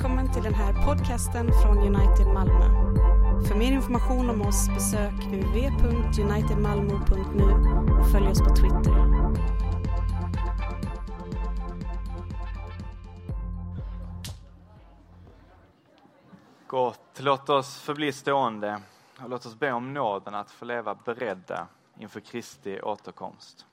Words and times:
Välkommen 0.00 0.32
till 0.32 0.42
den 0.42 0.54
här 0.54 0.86
podcasten 0.86 1.50
från 1.62 1.78
United 1.78 2.26
Malmö. 2.26 2.64
För 3.48 3.54
mer 3.54 3.72
information 3.72 4.30
om 4.30 4.42
oss 4.42 4.68
besök 4.68 5.12
uv.unitedmalmo.nu 5.32 7.44
och 8.00 8.10
följ 8.10 8.28
oss 8.28 8.38
på 8.38 8.56
Twitter. 8.56 9.06
Gott. 16.66 17.18
Låt 17.18 17.48
oss 17.48 17.80
förbli 17.80 18.12
stående 18.12 18.80
och 19.22 19.30
låt 19.30 19.46
oss 19.46 19.58
be 19.58 19.72
om 19.72 19.94
nåden 19.94 20.34
att 20.34 20.50
få 20.50 20.64
leva 20.64 20.94
beredda 20.94 21.66
inför 21.98 22.20
Kristi 22.20 22.80
återkomst. 22.80 23.66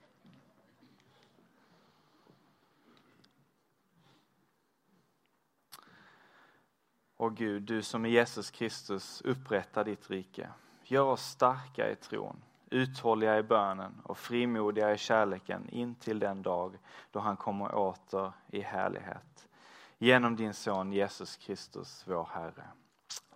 Och 7.18 7.36
Gud, 7.36 7.64
du 7.64 7.82
som 7.82 8.06
i 8.06 8.10
Jesus 8.10 8.52
Kristus 8.52 9.22
upprättar 9.22 9.84
ditt 9.84 10.10
rike. 10.10 10.50
Gör 10.84 11.04
oss 11.04 11.22
starka 11.22 11.92
i 11.92 11.96
tron, 11.96 12.44
uthålliga 12.70 13.40
i 13.40 13.44
bönen 13.44 14.02
och 14.04 14.18
frimodiga 14.18 14.94
i 14.94 14.98
kärleken 14.98 15.70
in 15.70 15.96
till 15.96 16.20
den 16.20 16.42
dag 16.42 16.78
då 17.12 17.20
han 17.20 17.38
kommer 17.38 17.76
åter 17.76 18.34
i 18.48 18.62
härlighet. 18.62 19.50
Genom 19.98 20.36
din 20.36 20.54
son 20.54 20.92
Jesus 20.94 21.36
Kristus, 21.38 22.04
vår 22.08 22.30
Herre. 22.34 22.64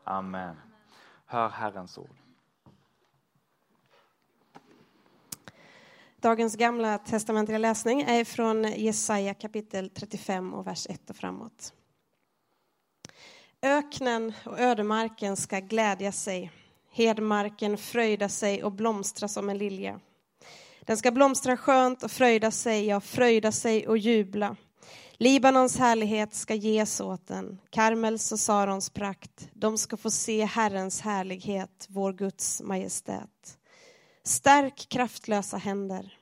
Amen. 0.04 0.56
Hør 1.26 1.50
Herrens 1.50 1.98
ord. 1.98 2.16
Dagens 6.16 6.56
gamla 6.56 6.98
testamentliga 6.98 7.58
läsning 7.58 8.02
är 8.02 8.26
från 8.26 8.64
Jesaja 8.64 9.34
kapitel 9.34 9.90
35 9.90 10.54
och 10.54 10.68
vers 10.68 10.88
1 10.90 11.10
och 11.10 11.16
framåt. 11.16 11.74
Öknen 13.64 14.34
och 14.46 14.60
ödemarken 14.60 15.36
ska 15.36 15.60
glädja 15.60 16.12
sig, 16.12 16.52
hedmarken 16.92 17.78
fröjda 17.78 18.30
sig 18.30 18.64
och 18.64 18.72
blomstra 18.72 19.28
som 19.28 19.50
en 19.50 19.58
lilja. 19.58 20.00
Den 20.82 20.98
ska 20.98 21.12
blomstra 21.12 21.58
skönt 21.58 22.04
och 22.04 22.12
fröjda 22.12 22.52
sig, 22.52 22.86
ja, 22.86 23.02
fröjda 23.02 23.52
sig 23.52 23.88
och 23.88 23.98
jubla. 23.98 24.56
Libanons 25.14 25.78
härlighet 25.78 26.34
ska 26.34 26.56
ges 26.56 27.02
åt 27.02 27.28
den, 27.28 27.60
Karmels 27.70 28.32
och 28.32 28.40
Sarons 28.40 28.90
prakt. 28.90 29.50
De 29.54 29.78
ska 29.78 29.98
få 29.98 30.12
se 30.12 30.46
Herrens 30.46 31.02
härlighet, 31.02 31.88
vår 31.90 32.14
Guds 32.14 32.62
majestät. 32.62 33.58
Stärk 34.24 34.90
kraftlösa 34.90 35.58
händer, 35.58 36.18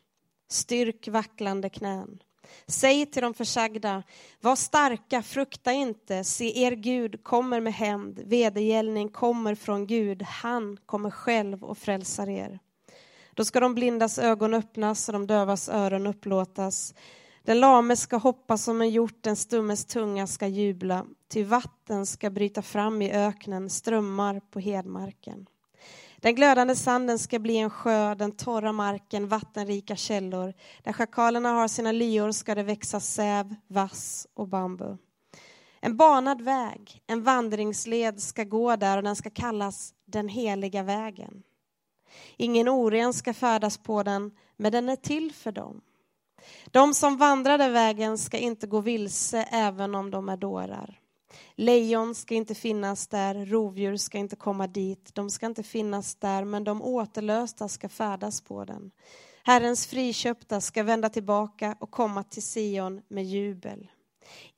styrk 0.49 1.07
vacklande 1.07 1.69
knän. 1.69 2.19
Säg 2.67 3.05
till 3.05 3.21
de 3.21 3.33
försagda, 3.33 4.03
var 4.41 4.55
starka, 4.55 5.21
frukta 5.21 5.71
inte, 5.71 6.23
se 6.23 6.63
er 6.63 6.71
Gud 6.71 7.23
kommer 7.23 7.59
med 7.59 7.73
hämnd, 7.73 8.19
vedergällning 8.25 9.09
kommer 9.09 9.55
från 9.55 9.87
Gud, 9.87 10.21
han 10.21 10.77
kommer 10.85 11.11
själv 11.11 11.63
och 11.63 11.77
frälsar 11.77 12.29
er. 12.29 12.59
Då 13.33 13.45
ska 13.45 13.59
de 13.59 13.75
blindas 13.75 14.19
ögon 14.19 14.53
öppnas 14.53 15.09
och 15.09 15.13
de 15.13 15.27
dövas 15.27 15.69
öron 15.69 16.07
upplåtas. 16.07 16.93
Den 17.43 17.59
lame 17.59 17.95
ska 17.95 18.17
hoppa 18.17 18.57
som 18.57 18.81
en 18.81 18.89
hjort, 18.89 19.23
den 19.23 19.35
stummes 19.35 19.85
tunga 19.85 20.27
ska 20.27 20.47
jubla, 20.47 21.05
ty 21.27 21.43
vatten 21.43 22.05
ska 22.05 22.29
bryta 22.29 22.61
fram 22.61 23.01
i 23.01 23.11
öknen, 23.11 23.69
strömmar 23.69 24.41
på 24.51 24.59
hedmarken. 24.59 25.45
Den 26.21 26.35
glödande 26.35 26.75
sanden 26.75 27.19
ska 27.19 27.39
bli 27.39 27.57
en 27.57 27.69
sjö, 27.69 28.15
den 28.15 28.31
torra 28.31 28.71
marken 28.71 29.27
vattenrika 29.27 29.95
källor. 29.95 30.53
Där 30.83 30.93
schakalerna 30.93 31.49
har 31.49 31.67
sina 31.67 31.91
lyor 31.91 32.31
ska 32.31 32.55
det 32.55 32.63
växa 32.63 32.99
säv, 32.99 33.55
vass 33.67 34.27
och 34.33 34.47
bambu. 34.47 34.97
En 35.81 35.97
banad 35.97 36.41
väg, 36.41 37.03
en 37.07 37.23
vandringsled 37.23 38.21
ska 38.21 38.43
gå 38.43 38.75
där 38.75 38.97
och 38.97 39.03
den 39.03 39.15
ska 39.15 39.29
kallas 39.29 39.93
den 40.05 40.29
heliga 40.29 40.83
vägen. 40.83 41.43
Ingen 42.37 42.69
oren 42.69 43.13
ska 43.13 43.33
färdas 43.33 43.77
på 43.77 44.03
den, 44.03 44.31
men 44.57 44.71
den 44.71 44.89
är 44.89 44.95
till 44.95 45.33
för 45.33 45.51
dem. 45.51 45.81
De 46.65 46.93
som 46.93 47.17
vandrade 47.17 47.69
vägen 47.69 48.17
ska 48.17 48.37
inte 48.37 48.67
gå 48.67 48.81
vilse 48.81 49.43
även 49.51 49.95
om 49.95 50.11
de 50.11 50.29
är 50.29 50.37
dårar. 50.37 50.99
Lejon 51.55 52.15
ska 52.15 52.35
inte 52.35 52.55
finnas 52.55 53.07
där, 53.07 53.45
rovdjur 53.45 53.97
ska 53.97 54.17
inte 54.17 54.35
komma 54.35 54.67
dit, 54.67 55.15
de 55.15 55.29
ska 55.29 55.45
inte 55.45 55.63
finnas 55.63 56.15
där, 56.15 56.43
men 56.43 56.63
de 56.63 56.81
återlösta 56.81 57.67
ska 57.67 57.89
färdas 57.89 58.41
på 58.41 58.65
den. 58.65 58.91
Herrens 59.43 59.87
friköpta 59.87 60.61
ska 60.61 60.83
vända 60.83 61.09
tillbaka 61.09 61.77
och 61.79 61.91
komma 61.91 62.23
till 62.23 62.43
Sion 62.43 63.01
med 63.07 63.25
jubel. 63.25 63.91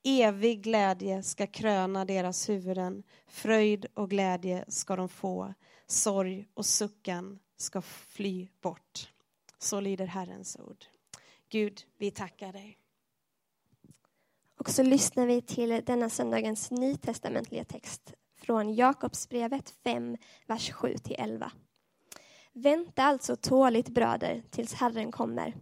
Evig 0.03 0.61
glädje 0.63 1.23
ska 1.23 1.47
kröna 1.47 2.05
deras 2.05 2.49
huvuden, 2.49 3.03
fröjd 3.27 3.85
och 3.93 4.09
glädje 4.09 4.65
ska 4.67 4.95
de 4.95 5.09
få, 5.09 5.53
sorg 5.87 6.47
och 6.53 6.65
suckan 6.65 7.39
ska 7.57 7.81
fly 7.81 8.47
bort. 8.61 9.11
Så 9.59 9.79
lyder 9.79 10.05
Herrens 10.05 10.57
ord. 10.59 10.85
Gud, 11.49 11.81
vi 11.97 12.11
tackar 12.11 12.53
dig. 12.53 12.80
Och 14.61 14.69
så 14.69 14.83
lyssnar 14.83 15.25
vi 15.25 15.41
till 15.41 15.81
denna 15.85 16.09
söndagens 16.09 16.71
nytestamentliga 16.71 17.63
text 17.63 18.13
från 18.41 18.73
Jakobsbrevet 18.73 19.73
5, 19.83 20.17
vers 20.47 20.71
7-11. 20.71 21.49
Vänta 22.53 23.03
alltså 23.03 23.35
tåligt 23.35 23.89
bröder 23.89 24.43
tills 24.49 24.73
Herren 24.73 25.11
kommer. 25.11 25.53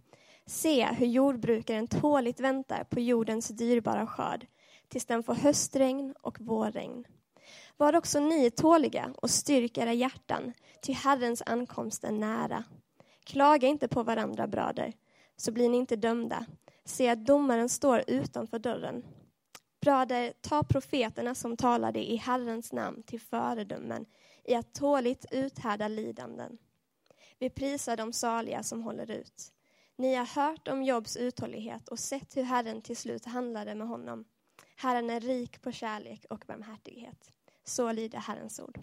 Se 0.45 0.85
hur 0.85 1.05
jordbrukaren 1.05 1.87
tåligt 1.87 2.39
väntar 2.39 2.83
på 2.83 2.99
jordens 2.99 3.47
dyrbara 3.47 4.07
skörd 4.07 4.47
tills 4.87 5.05
den 5.05 5.23
får 5.23 5.35
höstregn 5.35 6.13
och 6.21 6.41
vårregn. 6.41 7.05
Var 7.77 7.95
också 7.95 8.19
ni 8.19 8.51
tåliga 8.51 9.13
och 9.17 9.29
styrk 9.29 9.77
era 9.77 9.93
hjärtan, 9.93 10.53
ty 10.81 10.93
Herrens 10.93 11.43
ankomst 11.45 12.03
är 12.03 12.11
nära. 12.11 12.63
Klaga 13.23 13.67
inte 13.67 13.87
på 13.87 14.03
varandra, 14.03 14.47
bröder, 14.47 14.93
så 15.37 15.51
blir 15.51 15.69
ni 15.69 15.77
inte 15.77 15.95
dömda. 15.95 16.45
Se 16.89 17.09
att 17.09 17.25
domaren 17.25 17.69
står 17.69 18.03
utanför 18.07 18.59
dörren. 18.59 19.03
Bröder, 19.81 20.33
ta 20.41 20.63
profeterna 20.63 21.35
som 21.35 21.57
talade 21.57 22.11
i 22.11 22.15
Herrens 22.15 22.73
namn 22.73 23.03
till 23.03 23.21
föredömen 23.21 24.05
i 24.43 24.55
att 24.55 24.73
tåligt 24.73 25.25
uthärda 25.31 25.87
lidanden. 25.87 26.57
Vi 27.39 27.49
prisar 27.49 27.97
de 27.97 28.13
saliga 28.13 28.63
som 28.63 28.81
håller 28.83 29.11
ut. 29.11 29.51
Ni 29.95 30.15
har 30.15 30.25
hört 30.25 30.67
om 30.67 30.83
Jobs 30.83 31.17
uthållighet 31.17 31.89
och 31.89 31.99
sett 31.99 32.37
hur 32.37 32.43
Herren 32.43 32.81
till 32.81 32.97
slut 32.97 33.25
handlade 33.25 33.75
med 33.75 33.87
honom. 33.87 34.25
Herren 34.75 35.09
är 35.09 35.19
rik 35.19 35.61
på 35.61 35.71
kärlek 35.71 36.25
och 36.29 36.43
barmhärtighet. 36.47 37.31
Så 37.63 37.91
lyder 37.91 38.19
Herrens 38.19 38.59
ord. 38.59 38.79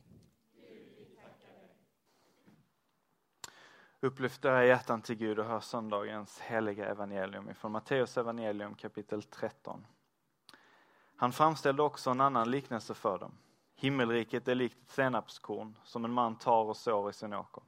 Upplyft 4.00 4.44
era 4.44 4.64
hjärtan 4.64 5.02
til 5.02 5.16
Gud 5.16 5.38
og 5.38 5.46
hör 5.46 5.60
søndagens 5.60 6.38
hellige 6.40 6.84
evangelium 6.84 7.54
fra 7.54 7.68
Matteus 7.68 8.16
evangelium 8.16 8.74
kapittel 8.74 9.22
13. 9.22 9.86
Han 11.16 11.32
framstilte 11.32 11.82
også 11.82 12.10
en 12.10 12.20
annen 12.20 12.50
liknelse 12.50 12.94
for 12.94 13.18
dem. 13.18 13.32
Himmelriket 13.76 14.48
er 14.48 14.54
likt 14.60 14.76
et 14.82 14.92
senapskorn 14.98 15.72
som 15.84 16.04
en 16.04 16.12
man 16.12 16.36
tar 16.36 16.68
og 16.68 16.76
sår 16.76 17.08
i 17.10 17.12
sin 17.12 17.32
åker. 17.32 17.62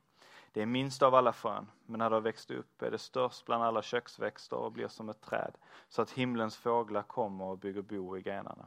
Det 0.53 0.63
er 0.63 0.67
minst 0.67 1.03
av 1.03 1.15
alle 1.15 1.33
frön, 1.33 1.71
men 1.87 1.99
når 1.99 2.11
det 2.11 2.17
har 2.17 2.21
växt 2.21 2.51
upp 2.51 2.83
är 2.83 2.91
det 2.91 2.99
størst 2.99 3.47
bland 3.47 3.65
alle 3.65 3.83
köksväxter 3.83 4.57
og 4.57 4.73
blir 4.73 4.89
som 4.89 5.09
et 5.09 5.21
träd, 5.21 5.57
så 5.89 6.03
at 6.03 6.11
himlens 6.11 6.57
fåglar 6.57 7.03
kommer 7.03 7.45
og 7.45 7.61
bygger 7.61 7.83
bo 7.83 8.17
i 8.17 8.23
grenene. 8.23 8.67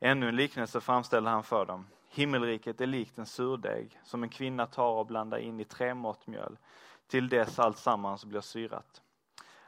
Ännu 0.00 0.28
en 0.28 0.36
liknelse 0.36 0.80
framställde 0.80 1.30
han 1.30 1.42
for 1.42 1.66
dem. 1.66 1.86
Himmelriket 2.14 2.80
är 2.80 2.86
likt 2.86 3.18
en 3.18 3.26
surdeg 3.26 4.00
som 4.04 4.22
en 4.22 4.28
kvinna 4.28 4.66
tar 4.66 4.92
och 4.92 5.06
blandar 5.06 5.38
in 5.38 5.60
i 5.60 5.64
tre 5.64 5.94
mått 5.94 6.26
mjöl 6.26 6.58
till 7.06 7.28
dess 7.28 7.58
allt 7.58 7.78
sammans 7.78 8.24
blir 8.24 8.40
syrat. 8.40 9.02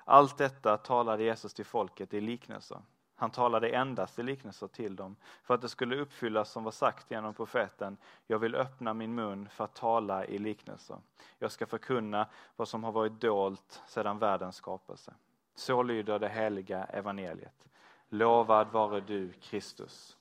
Allt 0.04 0.38
detta 0.38 0.76
talade 0.76 1.22
Jesus 1.22 1.54
till 1.54 1.64
folket 1.64 2.14
i 2.14 2.20
liknelser. 2.20 2.82
Han 3.14 3.30
talade 3.30 3.68
endast 3.68 4.18
i 4.18 4.22
liknelser 4.22 4.66
till 4.66 4.96
dem 4.96 5.16
för 5.42 5.54
att 5.54 5.60
det 5.60 5.68
skulle 5.68 5.96
uppfyllas 5.96 6.50
som 6.50 6.64
var 6.64 6.70
sagt 6.70 7.10
genom 7.10 7.34
profeten. 7.34 7.96
Jag 8.26 8.38
vill 8.38 8.54
öppna 8.54 8.94
min 8.94 9.14
mun 9.14 9.48
för 9.48 9.64
att 9.64 9.74
tala 9.74 10.24
i 10.24 10.38
liknelser. 10.38 10.96
Jag 11.38 11.52
ska 11.52 11.66
förkunna 11.66 12.28
vad 12.56 12.68
som 12.68 12.84
har 12.84 12.92
varit 12.92 13.20
dolt 13.20 13.82
sedan 13.86 14.18
världens 14.18 14.56
skapelse. 14.56 15.14
Så 15.54 15.82
lyder 15.82 16.18
det 16.18 16.28
heliga 16.28 16.84
evangeliet. 16.84 17.66
Lovad 18.08 18.72
vare 18.72 19.00
du, 19.00 19.32
Kristus. 19.32 20.16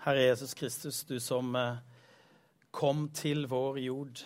Herre 0.00 0.22
Jesus 0.22 0.54
Kristus, 0.54 1.04
du 1.04 1.20
som 1.20 1.56
eh, 1.56 1.76
kom 2.70 3.08
til 3.10 3.48
vår 3.50 3.80
jord 3.82 4.20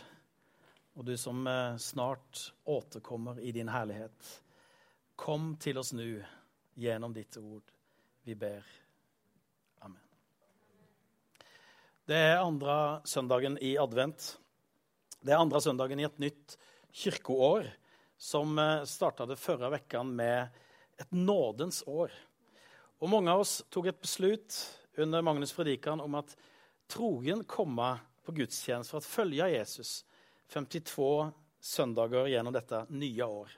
og 0.92 1.06
du 1.08 1.14
som 1.16 1.46
eh, 1.48 1.78
snart 1.80 2.42
återkommer 2.68 3.38
i 3.40 3.54
din 3.56 3.70
herlighet. 3.72 4.34
Kom 5.16 5.54
til 5.56 5.80
oss 5.80 5.94
nå 5.96 6.04
gjennom 6.76 7.14
ditt 7.16 7.38
ord. 7.40 7.64
Vi 8.28 8.36
ber. 8.36 8.66
Amen. 9.80 10.02
Det 12.04 12.20
er 12.20 12.44
andre 12.44 13.00
søndagen 13.08 13.56
i 13.56 13.72
advent. 13.80 14.34
Det 15.24 15.32
er 15.32 15.40
andre 15.40 15.64
søndagen 15.64 16.04
i 16.04 16.06
et 16.10 16.20
nytt 16.20 16.58
kirkeår 16.92 17.72
som 18.20 18.60
eh, 18.60 18.84
starta 18.84 19.24
det 19.24 19.40
forrige 19.40 19.72
vekkene 19.78 20.20
med 20.20 20.62
et 21.00 21.16
nådens 21.16 21.80
år. 21.88 22.12
Og 23.00 23.08
Mange 23.16 23.32
av 23.32 23.46
oss 23.46 23.62
tok 23.72 23.88
et 23.88 24.04
beslut 24.04 24.60
under 24.96 25.22
Magnus 25.22 25.52
predikan 25.52 26.00
om 26.00 26.14
at 26.14 26.36
trogen 26.90 27.44
komme 27.44 27.94
på 28.24 28.34
gudstjeneste 28.36 28.94
for 28.94 29.00
å 29.00 29.06
følge 29.06 29.48
Jesus 29.54 30.02
52 30.52 31.30
søndager 31.62 32.28
gjennom 32.30 32.54
dette 32.54 32.84
nye 32.90 33.24
år. 33.24 33.50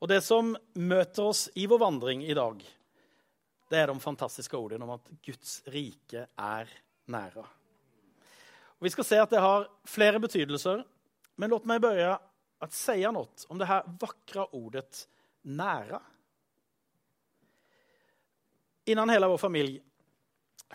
Og 0.00 0.08
Det 0.08 0.20
som 0.24 0.54
møter 0.74 1.24
oss 1.24 1.46
i 1.54 1.66
vår 1.66 1.80
vandring 1.80 2.24
i 2.24 2.36
dag, 2.36 2.60
det 3.68 3.78
er 3.78 3.90
de 3.90 4.00
fantastiske 4.00 4.56
ordene 4.56 4.84
om 4.86 4.94
at 4.94 5.08
Guds 5.24 5.60
rike 5.72 6.26
er 6.30 6.70
nære. 7.10 7.44
Og 8.76 8.84
vi 8.86 8.92
skal 8.92 9.08
se 9.08 9.18
at 9.20 9.32
det 9.32 9.42
har 9.42 9.68
flere 9.88 10.20
betydelser, 10.22 10.84
men 11.36 11.52
låt 11.52 11.66
meg 11.68 11.80
begynne 11.82 12.18
å 12.60 12.68
si 12.72 13.00
noe 13.04 13.48
om 13.52 13.58
det 13.60 13.68
her 13.68 13.88
vakre 14.00 14.46
ordet 14.56 15.06
'nære'. 15.44 16.00
Innan 18.86 19.10
hele 19.10 19.26
vår 19.26 19.38
familie 19.38 19.82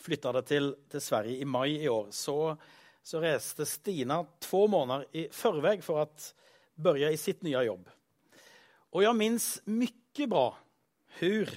flytta 0.01 0.33
til, 0.47 0.73
til, 0.89 1.03
Sverige 1.03 1.41
i 1.41 1.47
mai 1.47 1.81
i 1.81 1.89
år, 1.89 2.11
så, 2.15 2.55
så 3.03 3.21
reiste 3.21 3.67
Stina 3.67 4.21
to 4.41 4.65
måneder 4.71 5.07
i 5.17 5.27
forveien 5.33 5.83
for 5.85 6.03
å 6.03 6.07
begynne 6.81 7.13
i 7.13 7.19
sitt 7.19 7.43
nye 7.45 7.65
jobb. 7.67 7.89
Og 8.91 9.05
jeg 9.05 9.17
minnes 9.17 9.49
mye 9.71 10.27
bra 10.27 10.47
hur 11.19 11.51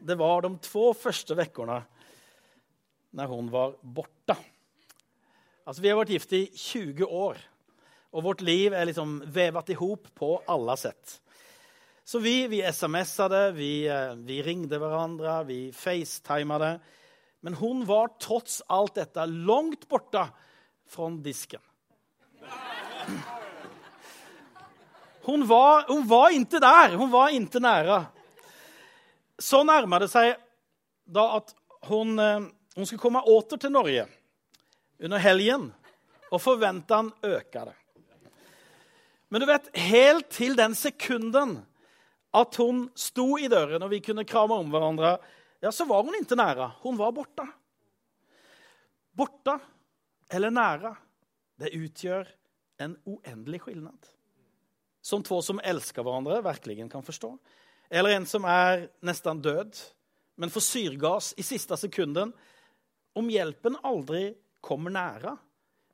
det 0.00 0.16
var 0.16 0.44
de 0.46 0.54
to 0.64 0.90
første 0.96 1.36
ukene 1.36 1.82
når 3.16 3.32
hun 3.32 3.50
var 3.52 3.74
borte. 3.82 4.36
Altså, 5.66 5.82
vi 5.82 5.90
har 5.90 5.98
vært 5.98 6.12
gift 6.14 6.32
i 6.34 6.44
20 6.54 7.04
år, 7.04 7.40
og 8.10 8.24
vårt 8.26 8.40
liv 8.42 8.74
er 8.74 8.88
liksom 8.88 9.18
vevet 9.30 9.74
i 9.74 9.76
hop 9.78 10.08
på 10.16 10.30
alle 10.50 10.76
sett. 10.80 11.18
Så 12.10 12.18
vi, 12.18 12.48
vi 12.50 12.62
SMS-a 12.66 13.28
det, 13.30 13.44
vi, 13.54 13.84
eh, 13.86 14.16
vi, 14.26 14.40
ringte 14.42 14.80
hverandre, 14.82 15.44
vi 15.46 15.58
facetima 15.76 16.56
det. 16.58 16.72
Men 17.40 17.56
hun 17.56 17.84
var 17.88 18.12
trots 18.20 18.60
alt 18.68 18.94
dette 18.94 19.24
langt 19.26 19.88
borte 19.88 20.26
fra 20.90 21.10
disken. 21.24 21.60
Hun 25.22 25.46
var, 25.46 25.84
hun 25.88 26.06
var 26.08 26.34
ikke 26.34 26.60
der. 26.60 26.96
Hun 26.96 27.10
var 27.12 27.32
ikke 27.34 27.62
nære. 27.62 28.04
Så 29.40 29.62
nærma 29.64 30.00
det 30.02 30.10
seg 30.12 30.34
da 31.10 31.26
at 31.38 31.52
hun, 31.88 32.18
eh, 32.18 32.48
hun 32.76 32.86
skulle 32.86 33.02
komme 33.02 33.22
åter 33.24 33.60
til 33.60 33.72
Norge 33.72 34.06
under 35.00 35.18
helgen, 35.18 35.70
og 36.30 36.42
forventene 36.42 37.12
øka 37.24 37.64
det. 37.70 37.76
Men 39.30 39.40
du 39.40 39.46
vet, 39.46 39.70
helt 39.76 40.28
til 40.34 40.56
den 40.58 40.74
sekunden 40.74 41.60
at 42.34 42.56
hun 42.60 42.88
sto 42.98 43.38
i 43.38 43.48
døren 43.50 43.82
og 43.82 43.90
vi 43.90 44.02
kunne 44.04 44.26
krame 44.28 44.58
om 44.58 44.70
hverandre, 44.70 45.16
ja, 45.60 45.72
så 45.72 45.84
var 45.84 46.02
hun 46.04 46.16
ikke 46.16 46.38
næra. 46.38 46.70
Hun 46.82 46.98
var 46.98 47.12
borte. 47.12 47.44
Borte 49.12 49.58
eller 50.30 50.50
næra, 50.50 50.94
det 51.60 51.74
utgjør 51.76 52.28
en 52.80 52.96
uendelig 53.04 53.60
skillnad. 53.60 54.06
Som 55.02 55.24
to 55.24 55.40
som 55.42 55.60
elsker 55.64 56.04
hverandre, 56.04 56.42
virkelig 56.44 56.90
kan 56.92 57.04
forstå. 57.04 57.34
Eller 57.90 58.16
en 58.16 58.26
som 58.28 58.46
er 58.48 58.86
nesten 59.04 59.40
død, 59.42 59.80
men 60.40 60.52
får 60.52 60.64
syrgass 60.64 61.32
i 61.36 61.44
siste 61.44 61.76
sekunden. 61.76 62.32
Om 63.16 63.32
hjelpen 63.32 63.76
aldri 63.84 64.30
kommer 64.64 64.92
næra, 64.94 65.34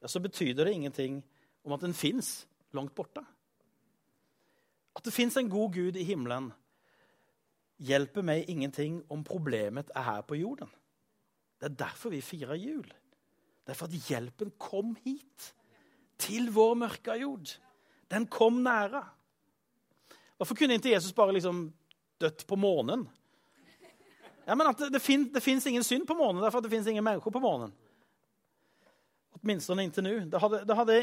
ja, 0.01 0.09
så 0.09 0.21
betyder 0.21 0.67
det 0.67 0.77
ingenting 0.77 1.23
om 1.65 1.73
at 1.75 1.83
den 1.83 1.95
fins 1.95 2.47
langt 2.77 2.95
borte. 2.95 3.25
At 4.97 5.05
det 5.05 5.15
fins 5.15 5.37
en 5.37 5.51
god 5.51 5.73
Gud 5.75 5.97
i 5.97 6.05
himmelen, 6.07 6.53
hjelper 7.83 8.25
meg 8.25 8.49
ingenting 8.51 9.01
om 9.13 9.25
problemet 9.25 9.91
er 9.95 10.07
her 10.07 10.23
på 10.27 10.39
jorden. 10.41 10.71
Det 11.61 11.71
er 11.71 11.79
derfor 11.87 12.13
vi 12.13 12.23
firer 12.25 12.57
jul. 12.61 12.87
Det 13.67 13.75
er 13.75 13.79
for 13.79 13.91
at 13.91 14.09
hjelpen 14.09 14.53
kom 14.61 14.95
hit, 15.05 15.53
til 16.17 16.49
vår 16.55 16.77
mørke 16.81 17.13
jord. 17.21 17.51
Den 18.09 18.25
kom 18.33 18.63
nære. 18.65 19.03
Hvorfor 20.37 20.57
kunne 20.57 20.79
ikke 20.79 20.95
Jesus 20.95 21.13
bare 21.13 21.35
liksom 21.37 21.67
dødt 22.21 22.47
på 22.49 22.57
månen? 22.57 23.05
Ja, 24.47 24.55
men 24.55 24.67
at 24.67 24.79
Det, 24.79 24.93
det, 25.35 25.43
fins 25.43 25.67
ingen 25.67 25.85
synd 25.85 26.07
på 26.07 26.15
månen, 26.15 26.43
derfor 26.43 26.59
at 26.59 26.65
det 26.65 26.71
fins 26.71 26.87
ingen 26.87 27.05
mennesker 27.05 27.31
på 27.31 27.43
månen. 27.43 27.73
Åtminstone 29.35 29.85
inntil 29.85 30.05
nå. 30.05 30.15
Det 30.31 30.41
hadde, 30.41 30.65
det, 30.65 30.77
hadde, 30.77 30.99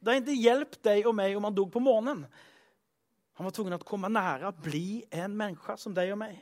det 0.00 0.14
hadde 0.14 0.32
ikke 0.32 0.42
hjulpet 0.42 0.84
deg 0.84 1.06
og 1.06 1.14
meg 1.14 1.36
om 1.36 1.44
han 1.44 1.54
dog 1.54 1.70
på 1.72 1.82
månen. 1.82 2.24
Han 3.38 3.46
var 3.46 3.54
tvungen 3.54 3.76
til 3.76 3.86
å 3.86 3.86
komme 3.86 4.10
nære, 4.10 4.50
bli 4.58 5.04
en 5.14 5.36
menneske 5.38 5.76
som 5.78 5.94
deg 5.94 6.10
og 6.10 6.18
meg. 6.24 6.40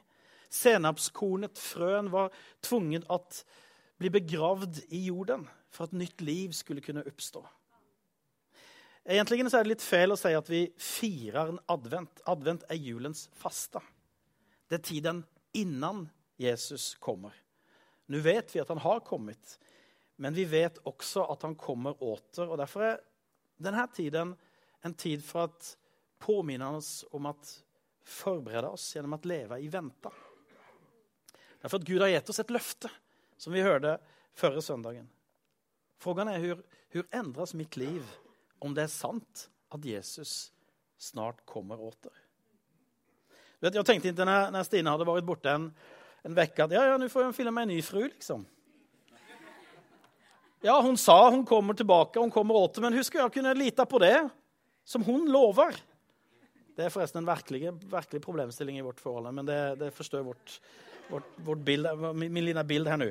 Senapskornet, 0.49 1.59
frøen, 1.61 2.09
var 2.09 2.33
tvunget 2.65 3.05
til 3.05 3.13
å 3.13 3.21
bli 4.01 4.13
begravd 4.15 4.81
i 4.97 5.03
jorden 5.11 5.45
for 5.69 5.85
at 5.85 5.97
nytt 5.97 6.25
liv 6.25 6.57
skulle 6.57 6.81
kunne 6.85 7.05
oppstå. 7.05 7.45
Egentlig 9.07 9.45
er 9.45 9.61
det 9.61 9.75
litt 9.75 9.85
feil 9.85 10.17
å 10.17 10.19
si 10.19 10.33
at 10.35 10.49
vi 10.51 10.65
firer 10.81 11.53
en 11.53 11.61
advent. 11.71 12.25
Advent 12.27 12.65
er 12.73 12.81
julens 12.81 13.27
faste. 13.37 13.85
Det 14.67 14.81
er 14.81 14.89
tiden 14.89 15.23
innan 15.55 16.07
Jesus 16.41 16.95
kommer. 16.99 17.37
Nå 18.09 18.25
vet 18.25 18.51
vi 18.55 18.65
at 18.65 18.73
han 18.73 18.83
har 18.83 19.05
kommet, 19.07 19.59
men 20.17 20.35
vi 20.35 20.49
vet 20.49 20.81
også 20.89 21.29
at 21.29 21.45
han 21.45 21.55
kommer 21.61 22.01
åter. 22.01 22.49
og 22.49 22.59
Derfor 22.59 22.89
er 22.89 23.03
denne 23.63 23.85
tiden 23.95 24.33
en 24.85 24.95
tid 24.97 25.23
for 25.25 25.45
å 25.47 25.75
påminne 26.23 26.69
oss 26.79 27.05
om 27.15 27.29
at 27.31 27.51
forberede 28.07 28.71
oss 28.71 28.89
gjennom 28.95 29.17
å 29.17 29.21
leve 29.27 29.59
i 29.61 29.69
vente. 29.71 30.13
Derfor 31.63 31.81
at 31.81 31.89
Gud 31.89 32.03
har 32.05 32.13
gitt 32.13 32.31
oss 32.31 32.41
et 32.43 32.53
løfte, 32.55 32.91
som 33.37 33.55
vi 33.55 33.65
hørte 33.65 33.97
forrige 34.37 34.65
søndagen. 34.69 35.09
Frågan 35.99 36.31
er 36.31 36.63
«Hur 36.93 37.07
endres 37.11 37.55
mitt 37.57 37.77
liv 37.77 38.05
om 38.63 38.75
det 38.77 38.87
er 38.87 38.93
sant 38.93 39.49
at 39.75 39.85
Jesus 39.85 40.53
snart 41.01 41.43
kommer 41.49 41.81
åter? 41.83 42.13
Vet, 43.61 43.75
jeg 43.75 43.89
tenkte 43.89 44.13
ikke 44.13 44.27
når, 44.29 44.53
når 44.53 44.67
Stine 44.69 44.93
hadde 44.93 45.09
vært 45.09 45.27
borte 45.27 45.53
en, 45.53 45.71
en 46.23 46.37
uke, 46.37 46.63
at 46.63 46.75
ja, 46.77 46.85
ja, 46.93 46.99
nå 47.01 47.09
får 47.11 47.27
jeg 47.27 47.37
finne 47.39 47.55
meg 47.57 47.67
en 47.67 47.75
ny 47.75 47.81
fru. 47.85 48.05
liksom. 48.05 48.45
Ja, 50.65 50.77
hun 50.83 50.97
sa 51.01 51.31
hun 51.31 51.45
kommer 51.47 51.75
tilbake, 51.75 52.21
hun 52.21 52.33
kommer 52.33 52.55
åter, 52.55 52.85
men 52.85 52.97
husk 52.97 53.15
jeg 53.17 53.33
kunne 53.33 53.55
lite 53.57 53.85
på 53.89 54.01
det 54.03 54.29
som 54.87 55.05
hun 55.05 55.29
lover. 55.33 55.77
Det 56.77 56.85
er 56.85 56.93
forresten 56.93 57.23
en 57.23 57.29
virkelig, 57.29 57.73
virkelig 57.89 58.21
problemstilling 58.25 58.79
i 58.79 58.85
vårt 58.85 59.01
forhold, 59.01 59.33
men 59.35 59.49
det, 59.49 59.59
det 59.81 59.95
forstår 59.97 60.27
vårt, 60.27 60.59
vårt, 61.09 61.31
vårt 61.47 61.65
bild, 61.65 61.89
min 62.21 62.45
lille 62.45 62.65
bild 62.69 62.91
her 62.91 63.01
nå. 63.01 63.11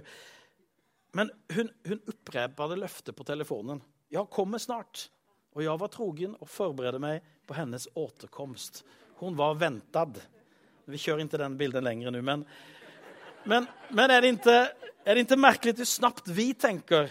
Men 1.16 1.32
hun, 1.56 1.72
hun 1.88 2.02
det 2.70 2.78
løftet 2.78 3.16
på 3.16 3.26
telefonen. 3.26 3.82
Ja, 4.14 4.26
kommer 4.26 4.62
snart. 4.62 5.08
Og 5.56 5.64
jeg 5.64 5.80
var 5.80 5.90
trogen 5.90 6.36
og 6.38 6.50
forberedte 6.52 7.00
meg 7.02 7.26
på 7.48 7.56
hennes 7.56 7.88
återkomst. 7.96 8.84
Hun 9.22 9.38
var 9.40 9.56
ventad. 9.58 10.20
Vi 10.86 11.00
kjører 11.00 11.24
ikke 11.24 11.40
den 11.42 11.56
bilden 11.58 11.86
lenger 11.88 12.14
nå, 12.14 12.22
men, 12.22 12.44
men, 13.50 13.66
men 13.90 14.12
er, 14.12 14.22
det 14.22 14.36
ikke, 14.36 14.58
er 15.08 15.16
det 15.16 15.24
ikke 15.26 15.40
merkelig 15.40 15.78
hvor 15.80 15.90
snabbt 15.90 16.28
vi 16.30 16.52
tenker 16.54 17.10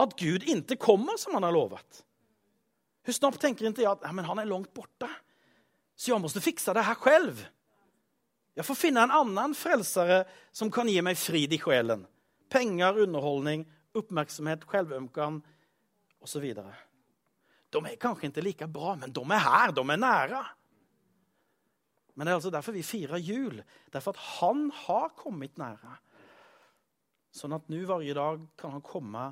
at 0.00 0.14
Gud 0.16 0.46
ikke 0.48 0.78
kommer 0.80 1.18
som 1.20 1.34
han 1.36 1.44
har 1.44 1.52
lovet. 1.52 2.04
Hvor 3.04 3.16
snabbt 3.16 3.42
tenker 3.42 3.68
ikke 3.68 3.82
jeg 3.82 3.90
at 3.90 4.06
ja, 4.06 4.14
men 4.14 4.24
han 4.28 4.40
er 4.40 4.48
langt 4.48 4.72
borte, 4.76 5.10
så 6.00 6.14
jeg 6.14 6.22
måtte 6.22 6.40
fikse 6.40 6.72
det 6.72 6.86
her 6.86 6.96
selv. 7.04 7.40
Jeg 8.56 8.64
får 8.64 8.78
finne 8.78 9.02
en 9.04 9.12
annen 9.12 9.52
frelsere 9.56 10.22
som 10.56 10.70
kan 10.72 10.88
gi 10.88 10.96
meg 11.04 11.18
frid 11.20 11.52
i 11.52 11.58
sjelen. 11.60 12.06
Penger, 12.50 13.02
underholdning, 13.04 13.66
oppmerksomhet, 13.96 14.64
selvømkan 14.70 15.42
osv. 16.24 16.46
De 17.70 17.82
er 17.84 17.98
kanskje 18.00 18.30
ikke 18.30 18.44
like 18.46 18.68
bra, 18.72 18.94
men 18.98 19.12
de 19.12 19.22
er 19.28 19.44
her, 19.44 19.74
de 19.76 19.84
er 19.84 20.00
nære. 20.00 20.40
Men 22.16 22.26
det 22.26 22.32
er 22.32 22.38
altså 22.40 22.52
derfor 22.52 22.74
vi 22.74 22.84
firer 22.84 23.20
jul. 23.20 23.60
Derfor 23.92 24.16
at 24.16 24.24
han 24.40 24.70
har 24.86 25.12
kommet 25.18 25.60
nære. 25.60 25.98
Sånn 27.30 27.54
at 27.54 27.68
nå 27.70 27.84
hver 27.86 28.08
dag 28.16 28.48
kan 28.58 28.74
han 28.74 28.84
komme 28.84 29.28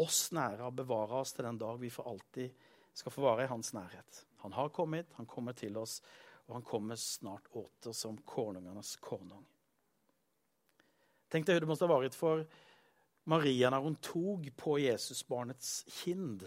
oss 0.00 0.26
nære 0.34 0.66
og 0.66 0.76
bevare 0.82 1.22
oss 1.22 1.32
til 1.36 1.46
den 1.46 1.58
dag 1.60 1.78
vi 1.80 1.92
for 1.92 2.10
alltid 2.10 2.50
skal 2.98 3.14
få 3.14 3.24
være 3.24 3.46
i 3.46 3.52
hans 3.54 3.72
nærhet. 3.78 4.24
Han 4.42 4.54
har 4.56 4.72
kommet, 4.74 5.12
han 5.16 5.28
kommer 5.28 5.56
til 5.56 5.76
oss, 5.80 6.00
og 6.48 6.58
han 6.58 6.66
kommer 6.66 6.98
snart 6.98 7.48
åter 7.56 7.94
som 7.96 8.18
konungenes 8.26 8.96
konung. 9.02 9.44
Tenk 11.30 11.46
deg 11.46 11.58
hva 11.58 11.62
det 11.62 11.70
måtte 11.70 11.86
ha 11.86 11.98
vært 12.00 12.16
for 12.18 12.42
Maria 13.30 13.70
når 13.70 13.84
hun 13.84 13.98
tok 14.02 14.48
på 14.58 14.78
Jesusbarnets 14.82 15.84
kind, 16.00 16.42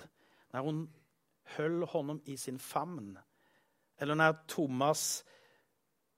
når 0.51 0.65
hun 0.67 0.81
holdt 1.55 1.91
honom 1.93 2.19
i 2.27 2.35
sin 2.39 2.59
famn, 2.59 3.13
eller 4.01 4.19
når 4.19 4.41
Thomas 4.51 5.23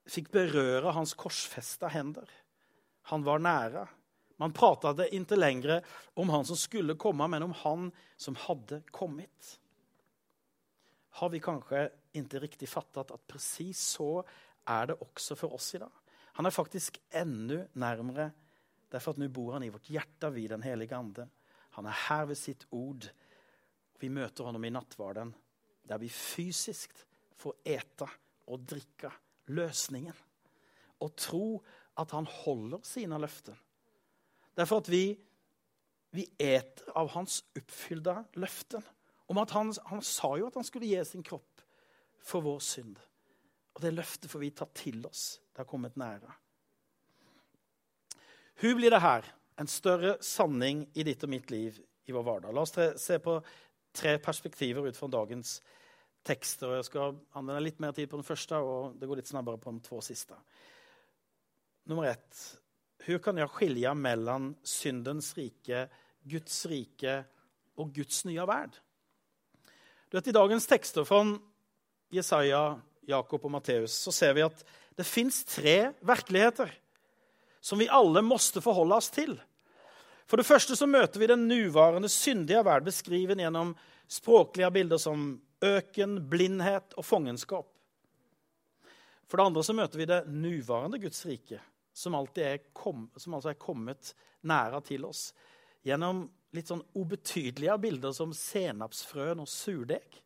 fikk 0.09 0.31
berøre 0.33 0.93
hans 0.95 1.13
korsfesta 1.17 1.89
hender. 1.93 2.29
Han 3.11 3.25
var 3.25 3.41
nære. 3.41 3.85
Man 4.41 4.53
pratet 4.55 5.13
ikke 5.15 5.37
lenger 5.37 5.85
om 6.19 6.31
han 6.33 6.45
som 6.47 6.57
skulle 6.59 6.97
komme, 6.99 7.27
men 7.31 7.45
om 7.45 7.53
han 7.61 7.91
som 8.17 8.37
hadde 8.47 8.81
kommet. 8.91 9.59
Har 11.15 11.31
vi 11.31 11.41
kanskje 11.43 11.85
ikke 12.19 12.41
riktig 12.43 12.67
fattet 12.69 13.13
at 13.13 13.27
precis 13.29 13.79
så 13.95 14.19
er 14.67 14.91
det 14.91 14.97
også 15.03 15.37
for 15.39 15.55
oss 15.55 15.73
i 15.77 15.81
dag. 15.81 16.01
Han 16.35 16.47
er 16.47 16.55
faktisk 16.55 16.99
enda 17.15 17.61
nærmere, 17.79 18.31
derfor 18.91 19.15
at 19.15 19.21
nå 19.21 19.29
bor 19.31 19.55
han 19.55 19.63
i 19.63 19.71
vårt 19.71 19.87
hjerte 19.87 20.31
vid 20.35 20.51
den 20.51 20.65
helige 20.65 20.97
Ande. 20.97 21.29
Han 21.77 21.87
er 21.87 22.03
her 22.07 22.25
ved 22.27 22.39
sitt 22.39 22.65
ord. 22.75 23.07
Vi 23.99 24.09
møter 24.11 24.47
ham 24.47 24.63
i 24.67 24.73
nattvarden 24.73 25.33
der 25.85 26.01
vi 26.01 26.09
fysisk 26.09 26.95
får 27.37 27.59
ete 27.65 28.07
og 28.49 28.65
drikke 28.67 29.11
løsningen. 29.53 30.15
Og 31.03 31.15
tro 31.19 31.47
at 31.99 32.11
han 32.15 32.27
holder 32.43 32.83
sine 32.87 33.19
løfter. 33.21 33.55
Derfor 34.55 34.81
at 34.81 34.89
vi, 34.91 35.15
vi 36.15 36.25
eter 36.39 36.91
av 36.95 37.11
hans 37.13 37.41
oppfylte 37.57 38.17
löften. 38.39 38.83
Om 39.27 39.41
at 39.41 39.53
han, 39.55 39.73
han 39.89 40.03
sa 40.05 40.35
jo 40.37 40.47
at 40.47 40.57
han 40.59 40.67
skulle 40.67 40.89
ge 40.89 41.01
sin 41.07 41.23
kropp 41.25 41.63
for 42.25 42.45
vår 42.45 42.59
synd. 42.63 42.97
Og 43.75 43.81
det 43.83 43.93
løftet 43.93 44.31
får 44.31 44.43
vi 44.43 44.51
ta 44.55 44.67
til 44.73 45.01
oss. 45.07 45.39
Det 45.51 45.63
har 45.63 45.69
kommet 45.69 45.97
nære. 45.99 46.31
Hun 48.61 48.77
blir 48.77 48.93
det 48.93 49.03
her 49.03 49.27
en 49.59 49.67
større 49.67 50.15
sanning 50.23 50.85
i 50.95 51.03
ditt 51.07 51.23
og 51.25 51.31
mitt 51.31 51.51
liv 51.51 51.79
i 52.07 52.13
vår 52.15 52.23
vardag? 52.23 52.53
La 52.55 52.63
oss 52.63 52.75
se 53.01 53.17
på 53.19 53.39
tre 53.95 54.17
perspektiver 54.19 54.87
utifrån 54.87 55.11
dagens 55.11 55.57
tekster. 56.25 56.77
Jeg 56.77 56.87
skal 56.87 57.17
anvende 57.35 57.63
litt 57.63 57.81
mer 57.83 57.95
tid 57.95 58.09
på 58.11 58.19
den 58.19 58.27
første, 58.27 58.57
og 58.57 58.95
det 58.99 59.09
går 59.09 59.21
litt 59.21 59.31
snabbere 59.31 59.61
på 59.61 59.73
de 59.75 59.83
två 59.85 60.01
siste. 60.03 60.37
Nummer 61.85 62.09
ett. 62.09 62.39
Hvordan 63.05 63.21
kan 63.21 63.37
jeg 63.37 63.53
skille 63.53 63.93
mellom 63.99 64.49
syndens 64.65 65.33
rike, 65.37 65.85
Guds 66.25 66.63
rike 66.71 67.19
og 67.77 67.91
Guds 67.93 68.23
nye 68.25 68.47
värld? 68.47 68.79
I 70.15 70.31
dagens 70.31 70.63
tekster 70.67 71.03
fra 71.03 71.17
Jesaja, 72.15 72.79
Jakob 73.03 73.43
og 73.43 73.51
Matteus 73.51 73.97
så 74.05 74.13
ser 74.15 74.31
vi 74.37 74.45
at 74.45 74.61
det 74.95 75.03
fins 75.03 75.41
tre 75.43 75.91
virkeligheter 76.07 76.71
som 77.59 77.81
vi 77.81 77.89
alle 77.91 78.23
måtte 78.23 78.63
forholde 78.63 78.95
oss 78.95 79.09
til. 79.11 79.33
For 80.23 80.39
det 80.39 80.47
første 80.47 80.77
så 80.79 80.87
møter 80.87 81.19
vi 81.19 81.27
den 81.27 81.43
nuværende 81.49 82.07
syndige 82.07 82.63
verden 82.63 82.87
beskriven 82.87 83.43
gjennom 83.43 83.73
språklige 84.07 84.71
bilder 84.77 85.01
som 85.03 85.33
øken, 85.65 86.21
blindhet 86.31 86.95
og 86.95 87.05
fångenskap. 87.05 87.67
For 89.27 89.35
det 89.35 89.49
andre 89.49 89.65
så 89.67 89.75
møter 89.75 89.99
vi 89.99 90.07
det 90.07 90.21
nuværende 90.31 91.01
Guds 91.03 91.25
rike 91.27 91.59
som 91.95 92.15
alltid 92.15 92.43
er, 92.43 92.63
kom, 92.71 93.09
som 93.19 93.35
altså 93.35 93.51
er 93.51 93.59
kommet 93.59 94.15
nära 94.47 94.79
til 94.85 95.03
oss 95.11 95.33
genom 95.85 96.25
lite 96.55 96.73
sånn 96.73 96.85
obetydliga 96.97 97.77
bilder 97.81 98.13
som 98.15 98.33
senapsfrøen 98.35 99.41
og 99.43 99.49
surdeg. 99.51 100.21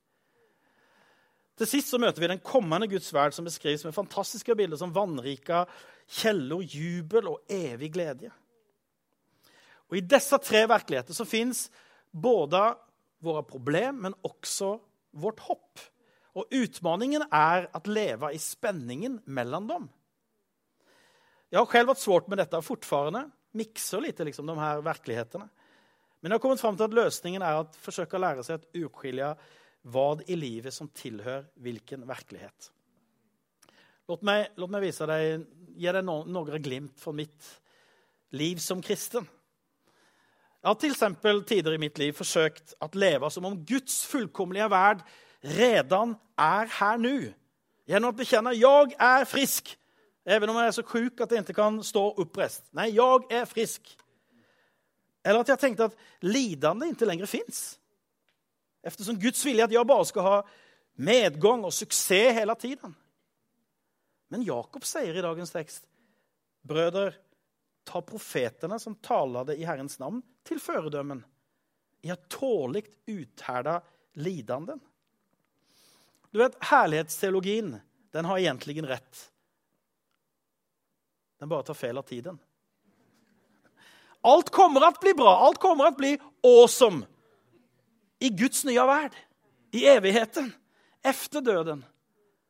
Til 1.59 1.67
sist 1.67 1.91
så 1.91 2.00
møter 2.00 2.24
vi 2.24 2.29
den 2.31 2.43
kommende 2.45 2.88
Guds 2.88 3.09
verd, 3.12 3.36
som 3.36 3.48
beskrivs 3.48 3.83
med 3.83 3.95
fantastiske 3.95 4.55
bilder 4.55 4.79
som 4.79 4.93
vannrika 4.95 5.65
kjeller, 6.07 6.63
jubel 6.63 7.33
og 7.33 7.51
evig 7.51 7.91
glede. 7.98 8.31
Og 9.89 9.98
I 10.00 10.05
disse 10.05 10.38
tre 10.45 10.63
virkeligheter 10.69 11.17
så 11.17 11.25
fins 11.27 11.65
både 12.12 12.62
våre 13.25 13.43
problem 13.43 14.05
men 14.05 14.15
også 14.24 14.77
vårt 15.19 15.41
hopp. 15.50 15.81
Og 16.38 16.53
utmaningen 16.55 17.25
er 17.33 17.67
å 17.75 17.81
leve 17.89 18.31
i 18.31 18.39
spenningen 18.39 19.19
mellom 19.25 19.67
dem. 19.67 19.89
Jeg 21.50 21.59
har 21.59 21.71
selv 21.74 21.91
hatt 21.91 22.03
svårt 22.03 22.27
med 22.29 22.38
dette 22.38 22.57
och 22.57 22.65
fortfarande 22.65 23.29
mikser 23.51 24.01
litt 24.01 24.19
liksom, 24.19 24.45
de 24.45 24.57
her 24.57 24.81
verkligheterna. 24.86 25.50
Men 26.19 26.31
jeg 26.31 26.39
har 26.39 26.43
kommet 26.43 26.61
fram 26.61 26.77
at 26.83 26.95
løsningen 26.95 27.43
er 27.45 27.61
å 27.61 27.67
forsøke 27.79 28.17
å 28.17 28.23
lære 28.23 28.43
seg 28.43 28.59
å 28.59 28.83
urskilja 28.83 29.31
hva 29.88 30.09
i 30.27 30.35
livet 30.35 30.75
som 30.75 30.89
tilhører 30.91 31.47
hvilken 31.63 32.03
verklighet. 32.07 32.71
Låt 34.09 34.23
meg, 34.25 34.49
låt 34.59 34.71
meg 34.73 34.83
vise 34.88 35.05
deg, 35.07 35.45
gi 35.77 35.91
deg 35.93 36.03
no, 36.03 36.23
noen 36.25 36.63
glimt 36.63 36.97
fra 36.99 37.13
mitt 37.15 37.51
liv 38.35 38.59
som 38.63 38.81
kristen. 38.83 39.27
Jeg 40.59 40.67
har 40.67 40.79
til 40.81 41.43
tider 41.47 41.77
i 41.77 41.79
mitt 41.79 41.99
liv 42.01 42.17
forsøkt 42.17 42.73
å 42.83 42.89
leve 42.99 43.29
som 43.31 43.45
om 43.47 43.59
Guds 43.63 44.01
fullkommelige 44.09 44.67
verd 44.73 45.05
redan 45.55 46.17
er 46.35 46.67
her 46.79 46.97
nå, 46.99 47.31
gjennom 47.88 48.11
å 48.11 48.17
bekjenne 48.17 48.51
'jeg 48.57 48.95
er 48.99 49.23
frisk, 49.25 49.77
even 50.25 50.49
om 50.49 50.57
jeg 50.57 50.67
er 50.67 50.71
så 50.71 50.83
sjuk 50.83 51.21
at 51.21 51.31
jeg 51.31 51.43
ikke 51.43 51.53
kan 51.53 51.79
stå 51.83 52.13
oppreist. 52.19 52.63
Nei, 52.73 52.91
jeg 52.91 53.25
er 53.29 53.45
frisk. 53.45 53.81
Eller 55.23 55.43
at 55.43 55.51
jeg 55.51 55.59
tenkte 55.59 55.89
at 55.89 55.97
lidande 56.23 56.89
ikke 56.93 57.07
lenger 57.09 57.29
fins. 57.29 57.79
Eftersom 58.83 59.19
Guds 59.19 59.43
vilje 59.45 59.65
at 59.67 59.75
jeg 59.75 59.88
bare 59.88 60.07
skal 60.07 60.25
ha 60.25 60.35
medgång 60.99 61.65
og 61.67 61.75
suksess 61.75 62.38
hele 62.39 62.55
tiden. 62.59 62.95
Men 64.29 64.45
Jakob 64.45 64.85
sier 64.85 65.15
i 65.17 65.23
dagens 65.25 65.51
tekst, 65.51 65.88
brødre, 66.61 67.11
ta 67.88 68.01
profetene 68.05 68.77
som 68.79 68.97
talade 69.01 69.55
i 69.57 69.65
Herrens 69.65 69.97
namn 69.99 70.21
til 70.45 70.61
føredømmen. 70.61 71.23
i 72.05 72.11
har 72.11 72.19
tåligt 72.29 72.93
uthärda 73.09 73.81
lidanden. 74.13 74.79
Du 76.31 76.39
vet, 76.39 76.55
herlighetsteologien, 76.61 77.79
den 78.13 78.25
har 78.25 78.38
egentlig 78.38 78.83
rett. 78.85 79.31
Den 81.39 81.49
bare 81.49 81.63
tar 81.63 81.73
fel 81.73 81.97
av 81.97 82.05
tiden. 82.05 82.38
Allt 84.21 84.49
kommer 84.49 84.81
att 84.81 84.99
bli 84.99 85.13
bra, 85.13 85.38
Alt 85.38 85.57
kommer 85.57 85.85
att 85.85 85.97
bli 85.97 86.19
awesome 86.43 87.05
i 88.19 88.29
Guds 88.29 88.65
nye 88.65 88.85
verd. 88.85 89.15
i 89.71 89.85
evigheten, 89.85 90.53
efter 91.03 91.41
døden. 91.41 91.85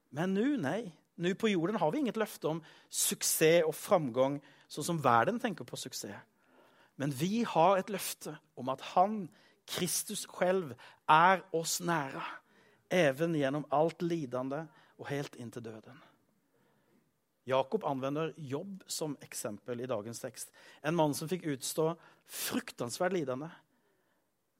Men 0.10 0.34
nå, 0.34 0.56
nei. 0.62 0.92
Nå 1.20 1.34
på 1.36 1.50
jorden 1.52 1.76
har 1.76 1.92
vi 1.92 2.00
inget 2.00 2.18
løfte 2.18 2.48
om 2.48 2.62
suksess 2.90 3.66
og 3.68 3.76
framgang, 3.76 4.38
sånn 4.72 4.88
som 4.88 5.02
verden 5.04 5.40
tenker 5.42 5.68
på 5.68 5.78
suksess. 5.80 6.16
Men 6.96 7.12
vi 7.16 7.44
har 7.48 7.80
et 7.80 7.92
løfte 7.92 8.38
om 8.60 8.72
at 8.72 8.82
han, 8.94 9.26
Kristus 9.68 10.26
selv, 10.26 10.72
er 11.10 11.44
oss 11.56 11.80
nære. 11.84 12.24
Even 12.90 13.36
gjennom 13.38 13.68
alt 13.76 14.02
lidende 14.02 14.66
og 14.98 15.12
helt 15.12 15.36
inn 15.36 15.52
til 15.52 15.68
döden. 15.68 16.00
Jakob 17.48 17.86
anvender 17.88 18.34
Jobb 18.38 18.84
som 18.88 19.18
eksempel 19.22 19.82
i 19.82 19.88
dagens 19.90 20.20
tekst. 20.20 20.52
En 20.82 20.96
mann 20.96 21.14
som 21.18 21.30
fikk 21.30 21.48
utstå 21.50 21.94
fruktansvært 22.30 23.16
lidende, 23.16 23.50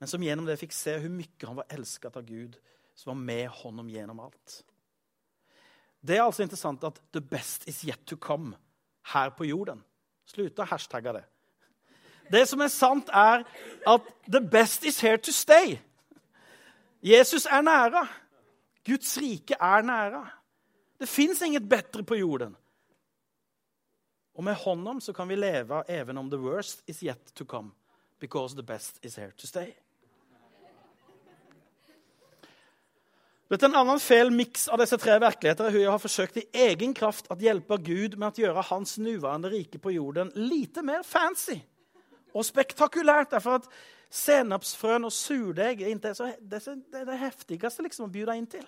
Men 0.00 0.08
som 0.08 0.22
gjennom 0.22 0.46
det 0.48 0.56
fikk 0.56 0.72
se 0.72 0.94
hvor 0.96 1.12
mye 1.12 1.44
han 1.44 1.58
var 1.58 1.66
elsket 1.68 2.14
av 2.16 2.24
Gud, 2.24 2.54
som 2.96 3.10
var 3.10 3.18
med 3.20 3.48
honom 3.52 3.88
gjennom 3.92 4.22
alt. 4.24 4.62
Det 6.00 6.16
er 6.16 6.24
altså 6.24 6.42
interessant 6.42 6.84
at 6.88 6.96
the 7.12 7.20
best 7.20 7.68
is 7.68 7.82
yet 7.84 8.00
to 8.08 8.16
come 8.16 8.56
her 9.12 9.28
på 9.36 9.44
jorden. 9.44 9.84
Sluta 10.24 10.64
hashtagge 10.64 11.12
det. 11.18 11.24
Det 12.32 12.46
som 12.48 12.62
er 12.64 12.72
sant 12.72 13.10
er 13.12 13.44
at 13.86 14.08
the 14.24 14.40
best 14.40 14.84
is 14.88 15.00
here 15.00 15.18
to 15.18 15.32
stay. 15.32 15.76
Jesus 17.02 17.44
er 17.44 17.60
nære. 17.60 18.06
Guds 18.86 19.18
rike 19.20 19.56
er 19.60 19.82
nære. 19.82 20.24
Det 21.00 21.08
fins 21.08 21.42
inget 21.42 21.68
bedre 21.68 22.02
på 22.02 22.14
jorden. 22.14 22.56
Och 24.40 24.44
med 24.44 24.56
honom 24.56 25.00
så 25.00 25.12
kan 25.12 25.28
vi 25.28 25.36
leve 25.36 25.84
even 25.88 26.18
om 26.18 26.30
the 26.30 26.36
worst 26.36 26.82
is 26.86 27.02
yet 27.02 27.34
to 27.34 27.44
come. 27.44 27.70
Because 28.20 28.56
the 28.56 28.62
best 28.62 29.04
is 29.04 29.16
here 29.16 29.30
to 29.30 29.46
stay. 29.46 29.74
Vet, 33.48 33.62
en 33.62 33.74
annen 33.74 34.00
fel 34.00 34.30
mix 34.30 34.64
av 34.68 34.80
disse 34.80 34.96
tre 34.96 35.18
virkeligheter 35.20 35.68
er 35.68 35.76
jeg 35.76 35.90
har 35.92 36.00
forsøkt 36.00 36.38
i 36.40 36.46
egen 36.56 36.94
kraft 36.96 37.28
å 37.28 37.36
hjelpe 37.36 37.76
Gud 37.84 38.16
med 38.16 38.32
å 38.32 38.46
gjøre 38.46 38.64
hans 38.70 38.96
nåværende 38.96 39.50
rike 39.52 39.76
på 39.76 39.92
jorden 39.92 40.32
lite 40.34 40.80
mer 40.88 41.04
fancy 41.04 41.58
og 42.32 42.46
spektakulært, 42.48 43.34
derfor 43.34 43.58
at 43.60 43.68
senapsfrøen 44.08 45.04
og 45.04 45.12
surdeg 45.12 45.82
er 45.82 45.92
inte 45.92 46.14
det, 46.40 46.62
är 46.94 47.04
det 47.04 47.18
heftigste 47.26 47.84
liksom 47.84 48.08
å 48.08 48.14
by 48.16 48.24
deg 48.24 48.40
inn 48.40 48.48
til. 48.56 48.64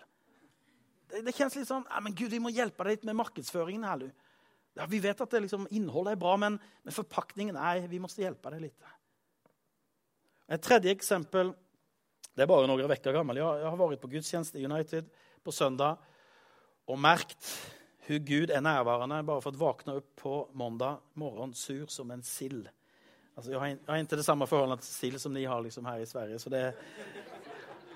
Det, 1.08 1.24
det 1.24 1.32
kjennes 1.32 1.56
litt 1.56 1.72
sånn 1.72 1.88
ja, 1.88 2.04
men 2.04 2.12
Gud, 2.12 2.28
vi 2.28 2.44
må 2.44 2.52
hjelpe 2.52 2.84
deg 2.84 2.98
litt 2.98 3.08
med 3.08 3.16
markedsføringen 3.22 3.88
her, 3.88 4.04
nu. 4.04 4.21
Ja, 4.78 4.86
vi 4.88 5.02
vet 5.04 5.20
at 5.20 5.34
liksom, 5.36 5.66
innholdet 5.70 6.14
er 6.14 6.20
bra, 6.20 6.36
men 6.40 6.56
men 6.82 6.94
forpakningen 6.96 7.58
Nei, 7.58 7.86
vi 7.90 8.00
må 8.00 8.08
hjelpe 8.08 8.50
deg 8.54 8.64
litt. 8.68 8.92
Et 10.52 10.62
tredje 10.62 10.92
eksempel 10.92 11.52
det 12.32 12.46
er 12.46 12.48
bare 12.48 12.64
noen 12.68 12.80
uker 12.80 13.12
gammel. 13.12 13.42
Jeg 13.42 13.68
har 13.68 13.76
vært 13.76 14.00
på 14.00 14.08
gudstjeneste 14.14 14.60
i 14.60 14.64
United 14.64 15.08
på 15.44 15.52
søndag 15.52 16.00
og 16.88 16.98
merket 16.98 17.50
hvor 18.06 18.22
Gud 18.24 18.50
er 18.50 18.62
nærværende. 18.64 19.20
Bare 19.28 19.42
for 19.44 19.52
å 19.52 19.60
vakna 19.60 19.98
opp 20.00 20.08
på 20.22 20.38
måndag 20.58 21.02
morgon 21.20 21.52
sur 21.54 21.84
som 21.92 22.10
en 22.10 22.24
sill. 22.24 22.64
Altså, 23.36 23.52
jeg 23.52 23.60
har, 23.60 24.00
ikke 24.00 24.18
det 24.18 24.24
samme 24.24 24.48
forholdet 24.48 24.80
til 24.84 24.94
sill 24.94 25.18
som 25.20 25.34
ni 25.36 25.44
har 25.48 25.60
liksom 25.64 25.86
her 25.88 26.00
i 26.00 26.08
Sverige. 26.08 26.40
Så 26.40 26.52
det 26.52 26.72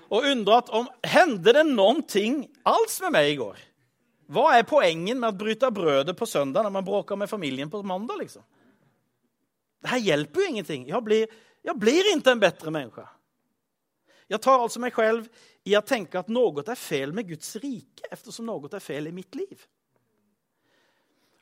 Og 0.09 0.23
undret 0.23 0.69
om 0.71 0.87
hendte 1.03 1.51
det 1.57 1.65
noen 1.67 2.03
ting 2.07 2.45
alls 2.63 3.01
med 3.03 3.11
meg 3.17 3.27
i 3.27 3.33
igår? 3.35 3.57
Vad 4.27 4.51
er 4.55 4.65
poenget 4.67 5.15
med 5.15 5.29
å 5.31 5.37
bryte 5.39 5.69
brødet 5.71 6.15
på 6.19 6.27
søndag 6.27 6.65
når 6.65 6.73
man 6.75 6.85
bråker 6.85 7.19
med 7.19 7.29
familjen 7.31 7.69
på 7.71 7.79
mandag? 7.87 8.19
Liksom? 8.19 8.43
Det 9.81 9.91
her 9.93 10.03
hjelper 10.03 10.43
jo 10.43 10.49
ingenting. 10.51 10.87
Jeg 10.89 11.03
blir, 11.03 11.37
jeg 11.63 11.79
blir 11.79 12.09
ikke 12.11 12.33
en 12.35 12.43
bedre 12.43 12.73
menneske. 12.75 13.05
Jeg 14.27 14.43
tar 14.43 14.59
altså 14.59 14.81
meg 14.83 14.95
selv 14.95 15.29
i 15.67 15.77
å 15.79 15.83
tenke 15.87 16.19
at 16.19 16.31
noe 16.31 16.63
er 16.65 16.79
fel 16.79 17.13
med 17.15 17.29
Guds 17.29 17.55
rike 17.63 18.09
eftersom 18.11 18.49
noe 18.49 18.67
er 18.67 18.83
fel 18.83 19.07
i 19.07 19.15
mitt 19.15 19.35
liv. 19.39 19.63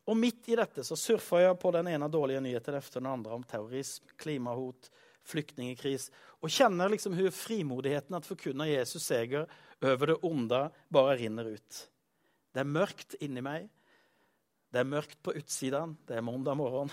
Og 0.06 0.18
mitt 0.18 0.46
i 0.54 0.58
dette 0.58 0.84
så 0.86 0.94
surfar 0.94 1.42
jeg 1.42 1.58
på 1.58 1.72
den 1.74 1.90
ene 1.90 2.10
dårlige 2.14 2.44
nyheten 2.46 2.78
efter 2.78 3.02
den 3.02 3.10
andre 3.10 3.34
om 3.34 3.46
terrorisme, 3.50 4.14
klimahot, 4.22 4.92
flyktingkris 5.26 6.12
og 6.46 6.54
kjenner 6.54 6.92
liksom 6.94 7.16
hvordan 7.18 7.34
frimodigheten 7.34 8.18
at 8.18 8.30
forkunne 8.30 8.70
Jesus 8.70 9.08
seger 9.10 9.50
over 9.82 10.14
det 10.14 10.20
onde 10.22 10.62
bare 10.94 11.18
rinner 11.18 11.56
ut. 11.58 11.80
Det 12.56 12.64
er 12.64 12.72
mørkt 12.72 13.18
inni 13.20 13.44
meg. 13.44 13.68
Det 14.72 14.80
er 14.80 14.88
mørkt 14.88 15.20
på 15.24 15.34
utsiden. 15.36 15.98
Det 16.08 16.16
er 16.16 16.24
måndag 16.24 16.56
morgen. 16.56 16.92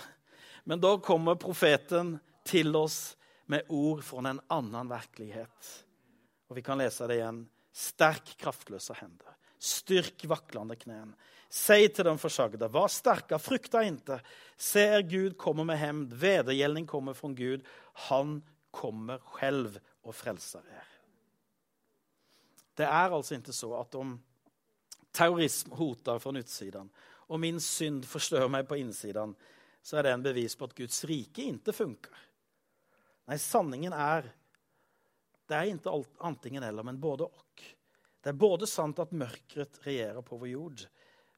Men 0.67 0.81
da 0.83 0.97
kommer 0.99 1.39
profeten 1.39 2.17
til 2.43 2.75
oss 2.75 3.15
med 3.47 3.71
ord 3.71 4.03
fra 4.03 4.25
en 4.27 4.41
annen 4.51 4.91
verklighet. 4.91 5.69
Og 6.51 6.59
vi 6.59 6.65
kan 6.67 6.83
lese 6.83 7.07
det 7.07 7.21
igjen. 7.21 7.45
Sterk 7.71 8.35
kraftløse 8.43 8.95
hender. 8.99 9.39
Styrk 9.63 10.27
vaklende 10.27 10.75
knän. 10.75 11.15
Säg 11.53 11.93
til 11.93 12.05
den 12.05 12.17
försagda, 12.17 12.67
var 12.67 12.87
starka, 12.87 13.37
frukta 13.39 13.83
inte. 13.83 14.19
Se, 14.57 14.81
er 14.81 15.01
Gud 15.01 15.37
kommer 15.37 15.63
med 15.63 15.77
hämnd, 15.77 16.13
vedergällning 16.13 16.87
kommer 16.87 17.13
fra 17.13 17.29
Gud. 17.29 17.61
Han 18.09 18.41
kommer 18.71 19.21
selv 19.39 19.77
og 20.03 20.15
frelser 20.15 20.65
er. 20.65 20.87
Det 22.73 22.87
er 22.89 23.13
altså 23.13 23.37
ikke 23.37 23.53
så 23.53 23.69
at 23.77 23.95
om 23.95 24.17
terrorism 25.13 25.71
hotar 25.71 26.19
från 26.19 26.35
utsidan 26.35 26.89
och 26.99 27.39
min 27.39 27.61
synd 27.61 28.05
förstör 28.05 28.47
mig 28.47 28.63
på 28.63 28.77
insidan 28.77 29.35
så 29.81 29.97
är 29.97 30.03
det 30.03 30.11
en 30.11 30.23
bevis 30.23 30.55
på 30.55 30.65
att 30.65 30.73
Guds 30.73 31.03
rike 31.03 31.41
inte 31.41 31.73
funkar. 31.73 32.17
Nej, 33.25 33.39
sanningen 33.39 33.93
är, 33.93 34.35
det 35.47 35.53
är 35.53 35.63
inte 35.63 35.89
alt, 35.89 36.09
antingen 36.17 36.63
eller, 36.63 36.83
men 36.83 36.99
både 36.99 37.23
och. 37.23 37.63
Det 38.21 38.29
är 38.29 38.33
både 38.33 38.67
sant 38.67 38.99
att 38.99 39.11
mörkret 39.11 39.79
regerar 39.81 40.21
på 40.21 40.37
vår 40.37 40.47
jord, 40.47 40.81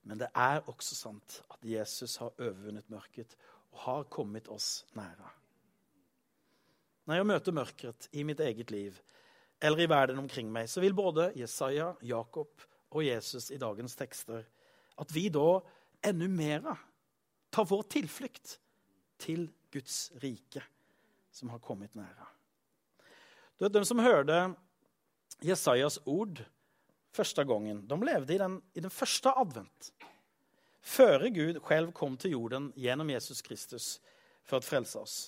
men 0.01 0.17
det 0.17 0.29
är 0.33 0.69
också 0.69 0.95
sant 0.95 1.43
att 1.47 1.65
Jesus 1.65 2.17
har 2.17 2.31
övervunnit 2.37 2.89
mörkret 2.89 3.37
och 3.41 3.79
har 3.79 4.03
kommit 4.03 4.47
oss 4.47 4.85
nära. 4.93 5.29
När 7.03 7.17
jag 7.17 7.27
möter 7.27 7.51
mörkret 7.51 8.09
i 8.11 8.23
mitt 8.23 8.39
eget 8.39 8.71
liv 8.71 9.01
eller 9.59 9.79
i 9.79 9.87
världen 9.87 10.19
omkring 10.19 10.51
mig 10.51 10.67
så 10.67 10.81
vill 10.81 10.93
både 10.93 11.31
Jesaja, 11.35 11.95
Jakob 12.01 12.47
och 12.95 13.03
Jesus 13.03 13.51
i 13.51 13.57
dagens 13.57 13.95
tekster, 13.95 14.45
at 14.95 15.11
vi 15.11 15.29
da 15.29 15.61
enda 16.01 16.27
mer 16.27 16.77
tar 17.49 17.65
vår 17.67 17.83
tilflukt 17.91 18.53
til 19.19 19.49
Guds 19.71 20.13
rike 20.23 20.63
som 21.31 21.51
har 21.51 21.59
kommit 21.59 21.97
nära. 21.99 22.29
De 23.59 23.83
som 23.85 23.99
hørte 23.99 24.53
Jesajas 25.43 25.99
ord 26.05 26.39
første 27.11 27.43
gangen, 27.43 27.83
de 27.83 27.99
levde 27.99 28.35
i 28.35 28.39
den, 28.39 28.61
i 28.73 28.79
den 28.79 28.91
første 28.91 29.35
advent. 29.35 29.91
Før 30.79 31.27
Gud 31.35 31.59
selv 31.67 31.91
kom 31.91 32.15
til 32.15 32.37
jorden 32.37 32.71
gjennom 32.79 33.11
Jesus 33.11 33.43
Kristus 33.43 33.97
for 34.47 34.63
å 34.63 34.63
frelse 34.63 35.03
oss. 35.03 35.19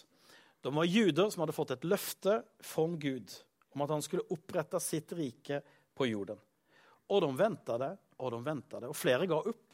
De 0.63 0.71
var 0.71 0.87
juder 0.87 1.27
som 1.35 1.43
hadde 1.43 1.59
fått 1.59 1.75
et 1.75 1.83
løfte 1.83 2.45
från 2.63 2.95
Gud 2.95 3.27
om 3.75 3.83
at 3.83 3.91
han 3.91 4.03
skulle 4.05 4.27
opprette 4.31 4.79
sitt 4.79 5.11
rike 5.11 5.65
på 5.97 6.07
jorden. 6.07 6.39
Och 7.07 7.21
de 7.21 7.37
väntade 7.37 7.97
och 8.17 8.31
de 8.31 8.43
väntade 8.43 8.87
och 8.87 8.97
flera 8.97 9.25
gav 9.25 9.47
upp. 9.47 9.73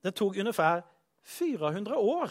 Det 0.00 0.10
tog 0.10 0.36
ungefär 0.36 0.82
400 1.22 1.98
år 1.98 2.30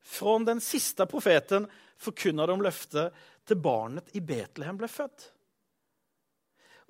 från 0.00 0.44
den 0.44 0.60
siste 0.60 1.06
profeten 1.06 1.70
förkunnade 1.96 2.52
de 2.52 2.62
løftet, 2.62 3.14
til 3.44 3.58
barnet 3.58 4.10
i 4.14 4.20
Betlehem 4.22 4.76
ble 4.78 4.88
født. 4.88 5.24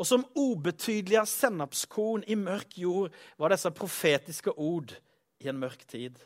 Og 0.00 0.07
som 0.09 0.25
ubetydelige 0.37 1.23
sennapskorn 1.28 2.25
i 2.28 2.37
mørk 2.37 2.77
jord 2.81 3.14
var 3.40 3.53
disse 3.53 3.70
profetiske 3.77 4.53
ord 4.53 4.92
i 5.40 5.48
en 5.48 5.61
mørk 5.61 5.87
tid. 5.88 6.18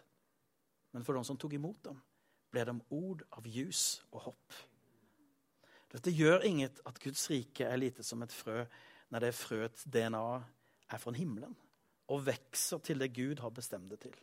Men 0.94 1.04
for 1.06 1.14
de 1.14 1.24
som 1.26 1.38
tok 1.38 1.54
imot 1.54 1.80
dem 1.86 2.00
ble 2.54 2.64
de 2.66 2.74
ord 2.94 3.24
av 3.34 3.46
ljus 3.50 4.00
og 4.12 4.28
hopp. 4.28 4.58
Dette 5.94 6.10
gjør 6.14 6.46
inget 6.46 6.80
at 6.86 6.98
Guds 7.02 7.28
rike 7.30 7.66
er 7.66 7.78
lite 7.78 8.02
som 8.06 8.22
et 8.22 8.34
frö 8.34 8.64
när 9.14 9.20
det 9.22 9.36
frøets 9.38 9.84
DNA 9.86 10.42
er 10.90 10.98
fra 10.98 11.12
himmelen 11.14 11.52
og 12.10 12.24
vokser 12.26 12.80
til 12.82 12.98
det 12.98 13.12
Gud 13.14 13.38
har 13.38 13.52
bestemt 13.54 13.92
det 13.92 14.00
til. 14.02 14.16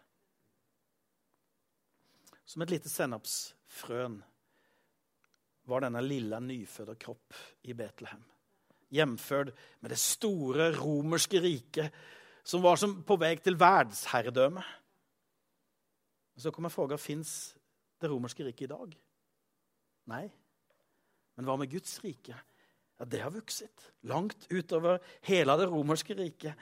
Som 2.44 2.66
et 2.66 2.74
lite 2.74 2.92
sennapsfrön 2.92 4.20
var 5.64 5.86
denne 5.86 6.04
lille, 6.04 6.42
nyfødte 6.44 6.98
kropp 7.00 7.40
i 7.64 7.74
Betlehem 7.74 8.28
Hjemført 8.92 9.54
med 9.80 9.94
det 9.96 10.02
store 10.04 10.74
romerske 10.76 11.40
riket 11.40 11.96
som 12.44 12.60
var 12.60 12.76
som 12.76 13.00
på 13.08 13.16
vei 13.16 13.38
til 13.40 13.56
verdsherredømme. 13.56 14.66
Så 16.36 16.52
kommer 16.52 16.70
frågan, 16.70 17.00
fins 17.00 17.56
det 18.02 18.12
romerske 18.12 18.44
riket 18.44 18.68
i 18.68 18.74
dag. 18.74 18.96
Nei. 20.12 20.26
Men 21.38 21.48
hva 21.48 21.56
med 21.56 21.72
Guds 21.72 22.02
rike? 22.04 22.36
Ja, 23.02 23.06
det 23.06 23.20
har 23.20 23.32
vokst 23.34 23.88
langt 24.06 24.44
utover 24.50 25.00
hele 25.26 25.56
det 25.58 25.66
romerske 25.72 26.14
riket. 26.14 26.54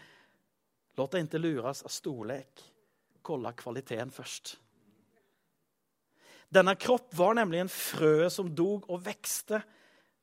Låt 0.96 1.12
deg 1.12 1.26
ikke 1.26 1.42
lures 1.44 1.82
av 1.84 1.92
storlek. 1.92 2.62
Kolla 3.28 3.52
kvaliteten 3.52 4.14
først. 4.16 4.54
Denne 6.48 6.78
kropp 6.80 7.12
var 7.20 7.36
nemlig 7.36 7.60
en 7.66 7.74
frø 7.74 8.30
som 8.32 8.54
dog 8.56 8.88
og 8.88 9.04
vekste 9.04 9.60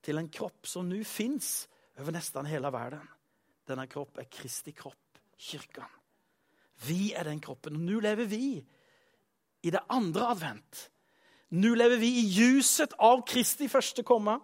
til 0.00 0.16
en 0.16 0.32
kropp 0.32 0.64
som 0.64 0.88
nå 0.88 1.02
fins 1.04 1.66
over 2.00 2.16
nesten 2.16 2.48
hele 2.48 2.72
verden. 2.72 3.04
Denne 3.68 3.84
kropp 3.84 4.16
er 4.16 4.32
Kristi 4.32 4.72
kropp, 4.72 5.20
kyrkan. 5.36 5.92
Vi 6.88 7.12
er 7.12 7.28
den 7.28 7.44
kroppen 7.44 7.76
Og 7.76 7.84
nå 7.90 8.00
lever 8.00 8.24
vi 8.24 8.54
i 8.56 9.70
det 9.70 9.84
andre 9.92 10.32
advent. 10.32 10.86
Nå 11.60 11.76
lever 11.76 12.00
vi 12.00 12.14
i 12.22 12.28
ljuset 12.40 12.96
av 12.96 13.20
Kristi 13.28 13.68
første 13.68 14.00
komma 14.00 14.40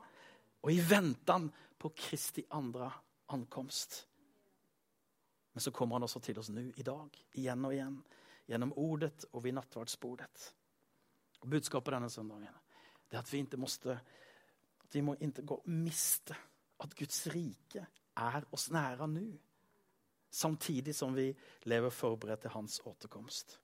och 0.63 0.73
i 0.73 0.81
ventan 0.81 1.51
på 1.79 1.89
Kristi 1.89 2.45
andre 2.51 2.93
ankomst. 3.27 4.09
Men 5.53 5.61
så 5.61 5.71
kommer 5.71 5.95
han 5.95 6.07
også 6.07 6.21
til 6.23 6.39
oss 6.39 6.49
nå 6.49 6.63
i 6.77 6.85
dag, 6.87 7.19
igjen 7.37 7.65
og 7.67 7.75
igjen. 7.75 7.97
Gjennom 8.47 8.73
ordet 8.79 9.27
og 9.33 9.43
ved 9.45 9.57
nattverdsbordet. 9.59 10.55
Och 11.41 11.49
budskapet 11.49 12.13
søndagen 12.13 12.49
det 13.11 13.19
er 13.19 13.23
at 13.23 13.33
vi 13.33 13.39
ikke 13.45 13.57
måste, 13.61 13.93
at 14.81 14.95
vi 14.95 15.01
må 15.05 15.15
ikke 15.21 15.43
gå 15.45 15.59
miste 15.67 16.35
at 16.81 16.95
Guds 16.97 17.27
rike 17.27 17.83
er 18.17 18.45
oss 18.53 18.71
nære 18.73 19.09
nå. 19.09 19.27
Samtidig 20.31 20.95
som 20.97 21.13
vi 21.15 21.27
lever 21.69 21.91
forberedt 21.91 22.41
til 22.41 22.55
hans 22.55 22.81
återkomst. 22.89 23.59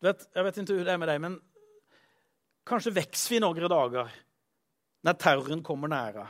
Vet, 0.00 0.24
jeg 0.34 0.44
vet 0.44 0.56
ikke 0.56 0.72
hvordan 0.72 0.86
det 0.86 0.94
er 0.94 1.02
med 1.02 1.08
deg, 1.12 1.20
men 1.20 1.36
kanskje 2.64 2.94
vokser 2.96 3.34
vi 3.34 3.42
noen 3.44 3.68
dagar 3.68 4.14
när 5.04 5.12
terroren 5.12 5.62
kommer 5.62 5.88
nære. 5.88 6.24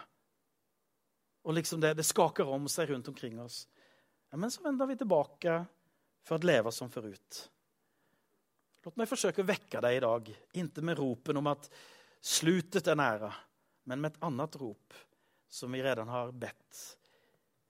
Og 1.46 1.54
liksom 1.54 1.80
det, 1.80 1.92
det 1.94 2.06
skaker 2.06 2.48
om 2.50 2.66
seg 2.68 2.90
rundt 2.90 3.08
omkring 3.08 3.38
oss. 3.40 3.68
Ja, 4.30 4.37
men 4.37 4.50
så 4.50 4.64
vender 4.64 4.88
vi 4.90 4.96
tilbake 4.98 5.60
for 6.26 6.40
å 6.40 6.48
leve 6.48 6.72
som 6.74 6.90
forut. 6.90 7.38
Låt 8.84 8.98
å 8.98 9.46
vekke 9.46 9.80
deg 9.84 9.96
i 9.96 10.02
dag, 10.02 10.32
inntil 10.58 10.88
med 10.90 10.98
ropen 10.98 11.38
om 11.38 11.52
at 11.52 11.70
slutet 12.18 12.90
er 12.90 12.98
nære, 12.98 13.30
men 13.87 14.02
med 14.02 14.10
et 14.10 14.26
annet 14.26 14.58
rop 14.58 14.98
som 15.48 15.72
vi 15.72 15.82
redan 15.84 16.10
har 16.10 16.34
bedt. 16.34 16.82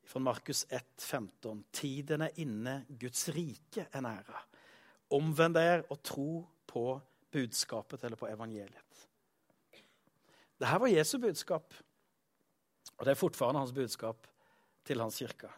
Från 0.09 0.25
Markus 0.25 0.65
1.15. 0.71 1.65
Tiden 1.71 2.25
er 2.25 2.41
inne, 2.41 2.81
Guds 2.89 3.29
rike 3.29 3.91
er 3.93 4.09
nære. 4.09 4.41
Omvend 5.13 5.61
dere 5.61 5.85
og 5.91 6.01
tro 6.01 6.31
på 6.65 6.87
budskapet 7.35 8.09
eller 8.09 8.17
på 8.17 8.33
evangeliet. 8.33 9.11
Det 10.59 10.67
här 10.67 10.79
var 10.79 10.89
Jesu 10.89 11.19
budskap. 11.19 11.75
og 12.97 13.05
det 13.05 13.11
er 13.11 13.19
fortfarande 13.19 13.61
hans 13.61 13.75
budskap 13.75 14.27
til 14.87 15.01
hans 15.01 15.19
kyrka. 15.19 15.51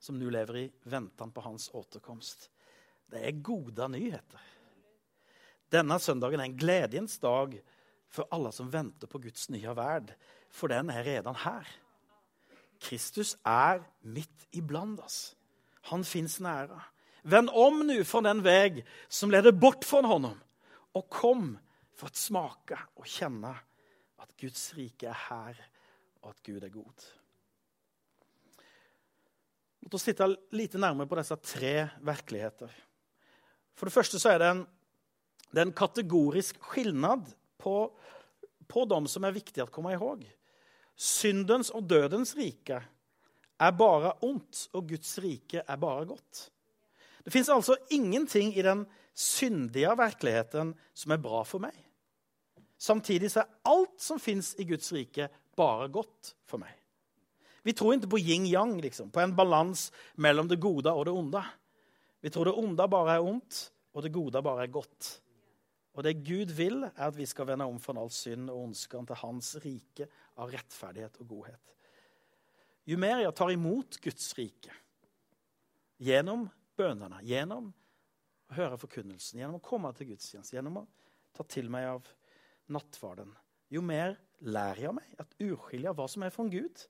Som 0.00 0.18
nu 0.18 0.30
lever 0.30 0.56
i 0.56 0.72
ventan 0.88 1.32
på 1.32 1.42
hans 1.44 1.70
återkomst. 1.74 2.50
Det 3.10 3.20
er 3.26 3.42
gode 3.42 3.88
nyheter. 3.88 4.40
Denne 5.70 5.98
søndagen 6.00 6.40
er 6.40 6.44
en 6.44 6.56
gledens 6.58 7.18
dag 7.18 7.58
for 8.10 8.28
alle 8.34 8.52
som 8.52 8.70
venter 8.72 9.06
på 9.06 9.20
Guds 9.22 9.50
nye 9.50 9.74
verd, 9.76 10.14
for 10.50 10.70
den 10.70 10.90
er 10.90 11.04
redan 11.06 11.36
her. 11.44 11.68
Kristus 12.80 13.36
er 13.44 13.84
midt 14.02 14.48
iblant 14.56 15.02
oss. 15.04 15.36
Han 15.90 16.04
fins 16.04 16.40
næra. 16.40 16.80
Vend 17.22 17.50
om 17.52 17.82
nu 17.86 17.98
fra 18.04 18.22
den 18.24 18.40
veg 18.44 18.80
som 19.08 19.30
leder 19.30 19.52
bort 19.52 19.84
fra 19.84 20.00
honom 20.06 20.38
og 20.96 21.10
kom 21.12 21.52
for 21.94 22.08
å 22.08 22.16
smake 22.16 22.78
og 22.96 23.06
kjenne 23.06 23.52
att 24.20 24.36
Guds 24.36 24.74
rike 24.76 25.08
er 25.08 25.16
her, 25.28 25.58
og 26.20 26.34
at 26.34 26.42
Gud 26.44 26.64
er 26.64 26.72
god. 26.72 27.06
Låt 29.80 29.96
oss 29.96 30.04
titte 30.04 30.28
lite 30.52 30.80
nærmere 30.80 31.08
på 31.08 31.16
disse 31.16 31.36
tre 31.40 31.88
virkeligheter. 32.04 32.72
For 33.72 33.88
det 33.88 33.96
første 33.96 34.20
så 34.20 34.34
er 34.34 34.42
det 34.42 34.50
en, 34.52 34.62
det 35.50 35.62
er 35.62 35.68
en 35.70 35.76
kategorisk 35.76 36.60
skillnad 36.60 37.24
på, 37.60 37.74
på 38.68 38.84
de 38.92 39.00
som 39.08 39.24
er 39.24 39.36
viktiga 39.36 39.64
å 39.64 39.72
komme 39.72 39.94
ihåg. 39.96 40.26
Syndens 41.00 41.72
og 41.72 41.88
dødens 41.88 42.34
rike 42.36 42.82
er 43.60 43.76
bare 43.76 44.12
ondt, 44.26 44.66
og 44.76 44.88
Guds 44.92 45.16
rike 45.24 45.64
er 45.64 45.80
bare 45.80 46.04
godt. 46.12 46.50
Det 47.24 47.32
fins 47.32 47.48
altså 47.52 47.76
ingenting 47.92 48.52
i 48.56 48.64
den 48.64 48.84
syndige 49.16 49.96
virkeligheten 49.96 50.74
som 50.96 51.12
er 51.16 51.24
bra 51.24 51.40
for 51.48 51.62
meg. 51.64 51.76
Samtidig 52.80 53.28
så 53.32 53.42
er 53.42 53.56
alt 53.68 53.98
som 54.00 54.20
fins 54.20 54.54
i 54.58 54.64
Guds 54.68 54.88
rike, 54.96 55.28
bare 55.56 55.90
godt 55.92 56.34
for 56.48 56.62
meg. 56.62 56.72
Vi 57.66 57.74
tror 57.76 57.92
ikke 57.92 58.14
på 58.14 58.20
yin-yang, 58.22 58.78
liksom, 58.80 59.10
på 59.12 59.20
en 59.20 59.34
balanse 59.36 59.92
mellom 60.16 60.48
det 60.48 60.56
gode 60.62 60.88
og 60.88 61.04
det 61.04 61.12
onde. 61.12 61.42
Vi 62.24 62.32
tror 62.32 62.48
det 62.48 62.56
onde 62.56 62.86
bare 62.88 63.18
er 63.18 63.26
ondt, 63.26 63.66
og 63.92 64.04
det 64.04 64.12
gode 64.14 64.40
bare 64.42 64.64
er 64.64 64.72
godt. 64.72 65.10
Og 65.92 66.06
det 66.06 66.22
Gud 66.24 66.54
vil, 66.56 66.84
er 66.88 67.10
at 67.10 67.16
vi 67.18 67.26
skal 67.28 67.50
vende 67.50 67.66
om 67.68 67.80
fra 67.82 67.96
all 68.00 68.12
synd 68.14 68.48
og 68.48 68.62
ondskap 68.62 69.08
til 69.08 69.20
Hans 69.20 69.50
rike 69.64 70.06
av 70.40 70.52
rettferdighet 70.54 71.18
og 71.20 71.28
godhet. 71.34 71.74
Jumeria 72.88 73.32
tar 73.36 73.52
imot 73.52 73.98
Guds 74.00 74.30
rike 74.38 74.72
gjennom 76.00 76.46
bønnene, 76.80 77.20
gjennom 77.28 77.68
å 77.68 78.56
høre 78.56 78.78
forkunnelsen, 78.80 79.42
gjennom 79.42 79.58
å 79.58 79.64
komme 79.64 79.92
til 79.94 80.14
gudstjeneste, 80.14 80.56
gjennom 80.56 80.80
å 80.80 80.86
ta 81.36 81.44
til 81.44 81.68
meg 81.70 81.90
av 81.90 82.08
nattvarden, 82.72 83.32
jo 83.70 83.82
mer 83.84 84.16
lærer 84.40 84.86
jeg 84.86 84.96
meg 84.96 85.18
at 85.20 85.34
urskilje 85.42 85.92
hva 85.96 86.06
som 86.10 86.24
er 86.24 86.32
fra 86.34 86.46
Gud, 86.50 86.86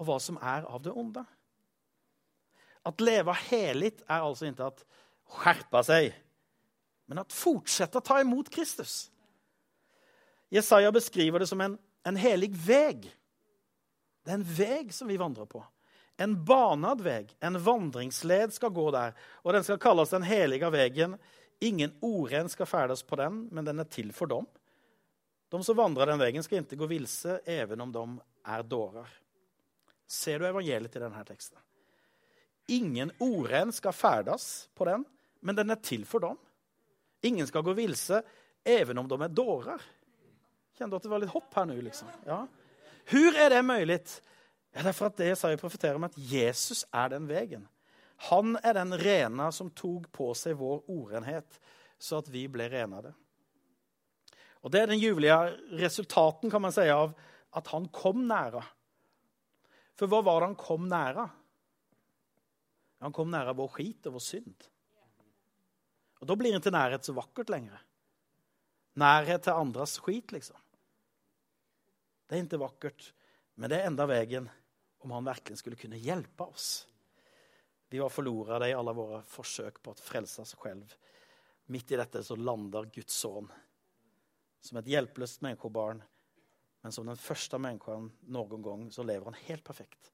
og 0.00 0.08
hva 0.08 0.18
som 0.22 0.38
er 0.40 0.66
av 0.68 0.82
det 0.84 0.92
onde. 0.98 1.22
At 2.86 3.02
leve 3.02 3.34
helig 3.46 3.94
er 4.08 4.20
altså 4.20 4.48
ikke 4.48 4.70
at 4.72 4.84
skjerpe 5.38 5.82
seg, 5.86 6.12
men 7.10 7.22
at 7.22 7.34
fortsette 7.34 8.00
å 8.00 8.04
ta 8.04 8.20
imot 8.22 8.50
Kristus. 8.52 9.12
Jesaja 10.52 10.92
beskriver 10.92 11.42
det 11.42 11.48
som 11.48 11.60
en, 11.64 11.78
en 12.04 12.18
helig 12.18 12.50
veg. 12.66 13.06
Det 14.22 14.32
er 14.32 14.40
en 14.40 14.48
veg 14.56 14.90
som 14.94 15.08
vi 15.08 15.20
vandrer 15.20 15.48
på. 15.48 15.62
En 16.20 16.34
banad 16.44 17.00
veg, 17.02 17.30
en 17.40 17.56
vandringsled, 17.62 18.52
skal 18.54 18.74
gå 18.74 18.90
der. 18.94 19.14
Og 19.42 19.56
den 19.56 19.64
skal 19.64 19.80
kalles 19.80 20.12
den 20.12 20.26
heliga 20.26 20.68
vegen. 20.70 21.16
Ingen 21.64 21.94
oren 22.04 22.50
skal 22.52 22.68
ferdes 22.68 23.02
på 23.06 23.16
den, 23.18 23.46
men 23.50 23.66
den 23.66 23.80
er 23.80 23.88
til 23.88 24.12
for 24.14 24.30
dem. 24.30 24.48
De 25.52 25.60
som 25.64 25.76
vandrer 25.76 26.08
den 26.08 26.20
veien, 26.20 26.44
skal 26.44 26.62
ikke 26.62 26.78
gå 26.80 26.88
vilse, 26.94 27.36
even 27.44 27.84
om 27.84 27.90
de 27.92 28.04
er 28.48 28.62
dårer. 28.64 29.10
Ser 30.08 30.40
du 30.40 30.46
evangeliet 30.48 30.96
i 30.96 31.02
denne 31.02 31.24
teksten? 31.28 31.60
Ingen 32.72 33.12
oren 33.20 33.72
skal 33.74 33.92
ferdes 33.92 34.46
på 34.72 34.86
den, 34.88 35.04
men 35.44 35.58
den 35.58 35.74
er 35.74 35.80
til 35.84 36.06
for 36.08 36.24
dem. 36.24 36.38
Ingen 37.28 37.46
skal 37.50 37.66
gå 37.66 37.74
vilse, 37.76 38.22
even 38.64 39.02
om 39.02 39.10
de 39.10 39.18
er 39.20 39.34
dårer. 39.34 39.84
Kjente 40.78 40.96
at 40.96 41.04
det 41.04 41.12
var 41.12 41.20
litt 41.20 41.34
hopp 41.34 41.52
her 41.58 41.68
nå? 41.68 41.76
liksom? 41.84 42.08
Ja. 42.24 42.46
Hvor 43.12 43.36
er 43.44 43.52
det 43.52 43.62
mulig? 43.66 43.98
Ja, 44.72 44.80
det 44.86 44.88
er 44.88 44.96
for 44.96 45.10
at 45.10 45.18
det 45.20 45.28
Jesaja 45.34 45.60
profeterer 45.60 46.00
om 46.00 46.08
at 46.08 46.16
Jesus 46.16 46.86
er 46.88 47.12
den 47.12 47.28
veien. 47.28 47.68
Han 48.30 48.56
er 48.62 48.78
den 48.78 48.96
rena 48.96 49.50
som 49.52 49.68
tok 49.76 50.08
på 50.14 50.30
seg 50.38 50.56
vår 50.56 50.86
orenhet, 50.88 51.60
så 52.00 52.22
at 52.22 52.30
vi 52.32 52.46
ble 52.48 52.70
renede. 52.72 53.12
Og 54.62 54.70
Det 54.70 54.80
er 54.80 54.90
den 54.92 55.02
juvelige 55.02 55.36
resultaten 55.80 56.50
kan 56.50 56.62
man 56.62 56.74
si, 56.74 56.86
av 56.86 57.14
at 57.52 57.70
han 57.74 57.88
kom 57.92 58.22
nære. 58.28 58.62
For 59.98 60.10
hva 60.10 60.22
var 60.24 60.40
det 60.40 60.52
han 60.52 60.60
kom 60.60 60.86
nære? 60.90 61.24
Han 63.02 63.14
kom 63.14 63.32
nære 63.32 63.56
vår 63.58 63.72
skit 63.74 64.06
og 64.08 64.16
vår 64.16 64.24
synd. 64.24 64.68
Og 66.22 66.28
Da 66.30 66.36
blir 66.38 66.54
ikke 66.54 66.70
nærhet 66.70 67.04
så 67.04 67.14
vakkert 67.16 67.50
lenger. 67.50 67.80
Nærhet 69.02 69.42
til 69.42 69.58
andres 69.58 69.96
skit, 69.98 70.30
liksom. 70.32 70.58
Det 72.28 72.38
er 72.38 72.44
ikke 72.44 72.62
vakkert, 72.62 73.08
men 73.58 73.68
det 73.68 73.80
er 73.80 73.88
enda 73.90 74.06
veien 74.06 74.46
om 75.02 75.10
han 75.16 75.26
virkelig 75.26 75.58
skulle 75.58 75.80
kunne 75.80 75.98
hjelpe 75.98 76.46
oss. 76.46 76.86
Vi 77.90 77.98
var 78.00 78.12
forlora 78.12 78.62
i 78.68 78.76
alle 78.76 78.94
våre 78.96 79.18
forsøk 79.28 79.82
på 79.82 79.92
å 79.92 79.98
frelse 79.98 80.44
oss 80.44 80.54
selv. 80.54 80.94
Midt 81.74 81.92
i 81.92 81.98
dette 81.98 82.22
så 82.24 82.38
lander 82.38 82.86
Guds 82.94 83.18
sønn 83.18 83.50
som 84.62 84.78
et 84.78 84.90
hjelpeløst 84.90 85.42
menneskebarn. 85.42 86.02
Men 86.82 86.94
som 86.94 87.06
den 87.06 87.18
første 87.18 87.58
mennesken 87.62 88.08
noen 88.34 88.64
gang 88.64 88.88
så 88.94 89.04
lever 89.06 89.30
han 89.30 89.40
helt 89.46 89.64
perfekt 89.66 90.10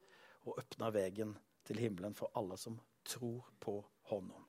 og 0.46 0.58
åpner 0.61 0.92
veien 0.94 1.34
til 1.68 1.80
himmelen 1.80 2.16
for 2.16 2.32
alle 2.38 2.56
som 2.61 2.78
tror 3.08 3.44
på 3.61 3.78
honom. 4.11 4.44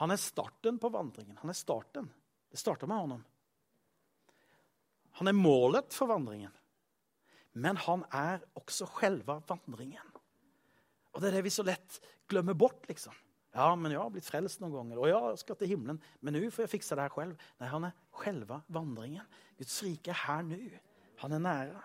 Han 0.00 0.14
er 0.14 0.20
starten 0.20 0.78
på 0.80 0.88
vandringen. 0.88 1.36
Han 1.42 1.52
er 1.52 1.58
starten. 1.58 2.08
Det 2.50 2.58
starter 2.58 2.88
med 2.88 3.02
honom. 3.02 3.24
Han 5.20 5.28
er 5.28 5.36
målet 5.36 5.92
for 5.92 6.08
vandringen. 6.08 6.54
Men 7.52 7.76
han 7.76 8.06
er 8.14 8.40
også 8.56 8.86
selve 9.00 9.40
vandringen. 9.48 10.14
Og 11.12 11.20
Det 11.20 11.28
er 11.28 11.36
det 11.36 11.44
vi 11.44 11.52
så 11.52 11.66
lett 11.66 12.00
glemmer 12.30 12.54
bort. 12.54 12.88
liksom. 12.88 13.12
Ja, 13.50 13.72
men 13.74 13.90
jeg 13.90 13.98
har 13.98 14.10
blitt 14.14 14.28
frelst 14.28 14.60
noen 14.62 14.76
ganger, 14.76 15.00
og 15.00 15.08
jeg 15.10 15.40
skal 15.42 15.56
til 15.58 15.72
himmelen. 15.72 15.98
Men 16.22 16.36
nå 16.36 16.42
får 16.54 16.64
jeg 16.64 16.74
fikse 16.76 16.94
det 16.94 17.06
her 17.08 17.16
selv. 17.16 17.48
Nei, 17.58 17.70
han 17.72 17.88
er 17.88 17.96
selve 18.22 18.60
vandringen. 18.70 19.26
Guds 19.58 19.80
rike 19.82 20.12
er 20.14 20.20
her 20.22 20.44
nå. 20.46 20.60
Han 21.24 21.34
er 21.36 21.42
nære. 21.44 21.82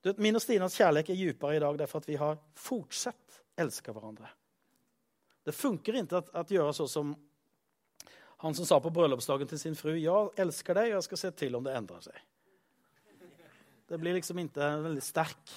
Du, 0.00 0.12
min 0.18 0.36
og 0.36 0.42
Stinas 0.42 0.76
kjærlighet 0.80 1.12
er 1.12 1.20
dypere 1.20 1.58
i 1.58 1.62
dag 1.62 1.78
derfor 1.78 2.00
at 2.00 2.08
vi 2.08 2.16
har 2.18 2.40
fortsatt 2.58 3.40
elsket 3.60 3.94
hverandre. 3.94 4.30
Det 5.44 5.54
funker 5.56 6.00
ikke 6.00 6.22
at 6.36 6.52
gjøre 6.52 6.72
sånn 6.76 6.90
som 6.90 7.12
han 8.40 8.56
som 8.56 8.64
sa 8.64 8.78
på 8.80 8.92
bryllupsdagen 8.96 9.48
til 9.48 9.58
sin 9.60 9.76
fru 9.76 9.92
'Jeg 9.92 10.30
elsker 10.36 10.74
deg, 10.74 10.84
og 10.90 10.96
jeg 10.96 11.02
skal 11.02 11.18
se 11.18 11.30
til 11.30 11.56
om 11.56 11.64
det 11.64 11.76
endrer 11.76 12.00
seg'. 12.00 12.20
Det 13.88 14.00
blir 14.00 14.14
liksom 14.14 14.38
ikke 14.38 14.62
en 14.62 14.84
veldig 14.84 15.02
sterk 15.02 15.50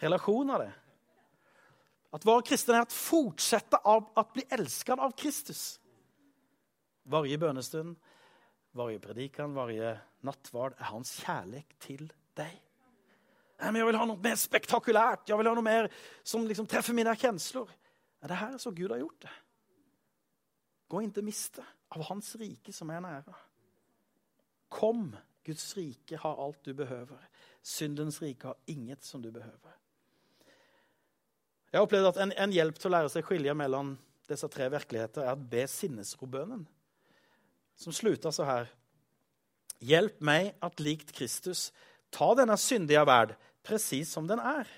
relasjon 0.00 0.50
av 0.50 0.60
det. 0.60 0.72
At 2.14 2.24
være 2.24 2.44
kristen 2.48 2.76
er 2.76 2.86
å 2.86 2.92
fortsette 2.92 3.80
av 3.84 4.06
å 4.16 4.24
bli 4.32 4.46
elsket 4.54 5.00
av 5.00 5.12
Kristus. 5.18 5.76
Varje 7.08 7.36
bønnestund, 7.40 7.96
varje 8.76 9.00
predikan, 9.02 9.56
varje 9.56 9.92
nattvard 10.24 10.76
er 10.78 10.90
hans 10.92 11.12
kjærlighet 11.20 11.76
til 11.84 12.08
deg. 12.38 12.56
Men 13.58 13.76
Jeg 13.76 13.86
vil 13.88 13.98
ha 13.98 14.06
noe 14.06 14.22
mer 14.22 14.38
spektakulært, 14.38 15.28
jeg 15.28 15.38
vil 15.38 15.50
ha 15.50 15.54
noe 15.56 15.66
mer 15.66 15.88
som 16.22 16.46
liksom 16.46 16.68
treffer 16.70 16.96
mine 16.96 17.14
kjensler. 17.18 17.68
Er 18.22 18.28
Det 18.28 18.36
her 18.36 18.54
er 18.54 18.62
så 18.62 18.70
Gud 18.70 18.90
har 18.90 19.02
gjort 19.02 19.22
det. 19.22 19.34
Gå 20.88 21.00
ikke 21.04 21.22
miste 21.22 21.64
av 21.92 22.04
Hans 22.08 22.34
rike 22.40 22.72
som 22.72 22.90
er 22.90 23.02
nære. 23.04 23.34
Kom, 24.68 25.10
Guds 25.44 25.76
rike 25.76 26.16
har 26.20 26.40
alt 26.44 26.64
du 26.64 26.74
behøver. 26.74 27.20
Syndens 27.62 28.22
rike 28.22 28.46
har 28.46 28.56
inget 28.66 29.04
som 29.04 29.22
du 29.22 29.30
behøver. 29.32 29.77
Jeg 31.68 31.78
har 31.78 31.84
opplevd 31.84 32.08
at 32.10 32.20
en, 32.22 32.32
en 32.32 32.52
hjelp 32.54 32.78
til 32.80 32.88
å 32.88 32.94
lære 32.94 33.12
seg 33.12 33.26
skilje 33.26 33.54
mellom 33.56 33.92
disse 34.28 34.48
tre 34.52 34.68
virkeligheter 34.72 35.24
er 35.24 35.36
å 35.36 35.48
be 35.50 35.66
sinnesrobønnen, 35.68 36.64
som 37.78 37.94
slutter 37.94 38.32
så 38.32 38.46
her. 38.48 38.70
Hjelp 39.84 40.18
meg 40.24 40.54
at 40.64 40.80
likt 40.82 41.12
Kristus 41.16 41.68
ta 42.14 42.32
denne 42.38 42.56
syndige 42.60 43.04
verd 43.08 43.36
presis 43.66 44.10
som 44.14 44.26
den 44.28 44.40
er. 44.40 44.68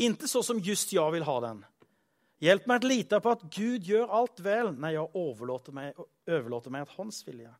Ikke 0.00 0.28
så 0.28 0.42
som 0.44 0.60
just 0.60 0.92
jeg 0.92 1.12
vil 1.14 1.26
ha 1.28 1.36
den. 1.44 1.60
Hjelp 2.42 2.66
meg 2.68 2.84
å 2.84 2.90
lite 2.90 3.20
på 3.24 3.32
at 3.32 3.44
Gud 3.52 3.86
gjør 3.88 4.10
alt 4.12 4.40
vel 4.44 4.72
når 4.76 4.96
jeg 4.96 5.12
overlåter 5.20 5.76
meg, 5.76 6.00
overlåter 6.28 6.72
meg 6.72 6.84
at 6.84 6.96
Hans 6.98 7.22
vilje. 7.24 7.52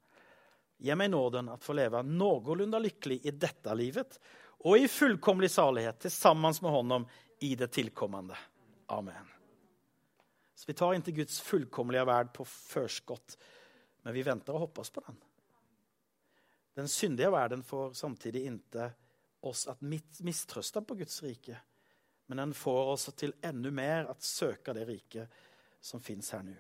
Gi 0.85 0.97
meg 0.97 1.13
nåden 1.13 1.49
at 1.53 1.65
få 1.65 1.77
leve 1.77 2.03
noenlunde 2.05 2.81
lykkelig 2.85 3.23
i 3.25 3.33
dette 3.33 3.77
livet 3.77 4.19
og 4.67 4.77
i 4.77 4.89
fullkomlig 4.91 5.49
salighet 5.53 6.09
sammen 6.13 6.53
med 6.61 6.73
Honom 6.73 7.07
i 7.39 7.55
det 7.55 7.69
tilkommende. 7.75 8.37
Amen. 8.87 9.33
Så 10.55 10.65
vi 10.67 10.75
tar 10.75 10.95
inntil 10.95 11.15
Guds 11.15 11.41
fullkommelige 11.45 12.07
verd 12.09 12.33
på 12.35 12.45
førskott, 12.49 13.37
men 14.03 14.15
vi 14.15 14.25
venter 14.25 14.57
og 14.57 14.69
hoppas 14.69 14.91
på 14.91 15.03
den. 15.07 15.19
Den 16.77 16.89
syndige 16.89 17.33
verden 17.33 17.63
får 17.65 17.93
samtidig 17.97 18.47
ikke 18.49 18.91
oss 19.47 19.67
at 19.69 19.83
mistrøste 19.85 20.83
på 20.85 20.97
Guds 20.97 21.23
rike 21.25 21.61
men 22.27 22.37
den 22.37 22.55
får 22.55 22.87
oss 22.87 23.11
til 23.17 23.35
enda 23.43 23.71
mer 23.71 24.09
at 24.11 24.23
søke 24.23 24.75
det 24.75 24.87
riket 24.89 25.43
som 25.81 26.03
fins 26.03 26.33
her 26.35 26.43
nå. 26.47 26.55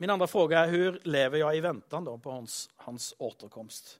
Min 0.00 0.10
andre 0.14 0.28
fråga 0.30 0.62
er 0.62 0.70
hvor 0.72 1.00
lever 1.04 1.42
jeg 1.42 1.58
i 1.58 1.64
ventan 1.64 2.06
på 2.08 2.32
hans, 2.32 2.62
hans 2.86 3.10
återkomst? 3.18 3.98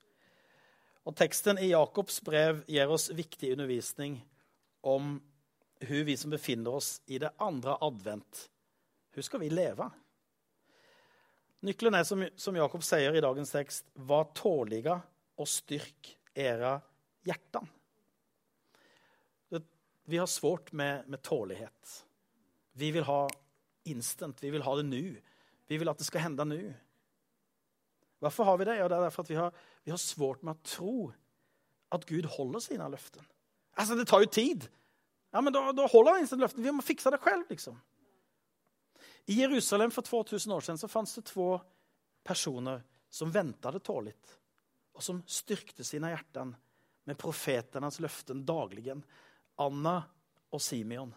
Og 1.11 1.16
Teksten 1.18 1.59
i 1.59 1.73
Jakobs 1.73 2.20
brev 2.23 2.61
gir 2.70 2.90
oss 2.94 3.09
viktig 3.11 3.57
undervisning 3.57 4.20
om 4.87 5.16
hvordan 5.81 6.07
vi 6.07 6.14
som 6.20 6.31
befinner 6.31 6.77
oss 6.79 7.01
i 7.11 7.18
det 7.18 7.33
andre 7.42 7.75
advent, 7.83 8.44
hvordan 9.11 9.27
skal 9.27 9.42
vi 9.42 9.49
leve? 9.51 9.88
Nøkkelen 11.66 11.99
er, 11.99 12.07
som, 12.07 12.23
som 12.38 12.57
Jakob 12.57 12.85
sier 12.87 13.16
i 13.16 13.23
dagens 13.25 13.51
tekst, 13.51 13.88
var 14.07 14.31
tåliga 14.38 15.01
og 15.40 15.51
styrk 15.51 16.12
era 16.31 16.77
hjertan. 17.27 17.66
Vi 20.11 20.18
har 20.18 20.31
svårt 20.31 20.70
med, 20.73 21.09
med 21.11 21.23
tålighet. 21.27 21.90
Vi 22.79 22.92
vil 22.94 23.05
ha 23.07 23.25
instant, 23.90 24.42
vi 24.42 24.51
vil 24.55 24.64
ha 24.66 24.77
det 24.79 24.87
nå. 24.87 25.03
Vi 25.66 25.79
vil 25.79 25.90
at 25.90 25.99
det 25.99 26.07
skal 26.07 26.29
hende 26.29 26.46
nå. 26.46 26.61
Hvorfor 28.21 28.45
har 28.45 28.59
vi 28.61 28.69
det? 28.69 28.77
Ja, 28.77 28.89
det 28.89 28.97
er 28.97 29.07
derfor 29.07 29.25
at 29.25 29.31
vi 29.31 29.39
har, 29.39 29.55
vi 29.85 29.93
har 29.95 30.01
svårt 30.01 30.43
med 30.45 30.59
å 30.59 30.69
tro 30.69 30.95
at 31.91 32.05
Gud 32.07 32.29
holder 32.37 32.63
sine 32.63 32.89
løften. 32.93 33.25
Altså, 33.77 33.97
Det 33.97 34.07
tar 34.09 34.21
jo 34.21 34.31
tid. 34.31 34.69
Ja, 35.33 35.41
men 35.41 35.53
Da, 35.53 35.73
da 35.73 35.87
holder 35.89 36.19
han 36.19 36.27
sine 36.29 36.45
løften. 36.45 36.65
Vi 36.65 36.75
må 36.75 36.85
fikse 36.85 37.11
det 37.11 37.23
selv, 37.25 37.47
liksom. 37.49 37.81
I 39.31 39.41
Jerusalem 39.41 39.91
for 39.91 40.03
2000 40.03 40.53
år 40.53 40.61
siden 40.61 40.79
så 40.79 40.89
fantes 40.89 41.15
det 41.15 41.25
to 41.31 41.59
personer 42.25 42.83
som 43.11 43.31
venta 43.33 43.71
det 43.71 43.83
tåligt, 43.85 44.37
og 44.95 45.03
som 45.03 45.23
styrkte 45.27 45.85
sine 45.87 46.11
hjerter 46.13 46.53
med 47.07 47.19
profetenes 47.19 48.01
løften 48.01 48.45
dagligen. 48.47 49.05
Anna 49.61 50.03
og 50.51 50.63
Simeon. 50.63 51.15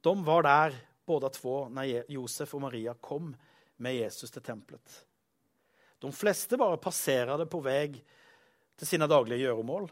De 0.00 0.12
var 0.24 0.42
der 0.42 0.76
både 1.06 1.30
när 1.70 2.04
Josef 2.08 2.54
og 2.54 2.60
Maria 2.60 2.94
kom 2.94 3.36
med 3.80 3.96
Jesus 3.96 4.30
til 4.30 4.44
tempelet. 4.44 4.96
De 6.00 6.12
fleste 6.12 6.56
bare 6.60 6.80
passerade 6.80 7.46
på 7.48 7.60
vei 7.64 7.88
til 7.92 8.88
sine 8.88 9.08
daglige 9.08 9.44
gjøremål. 9.44 9.88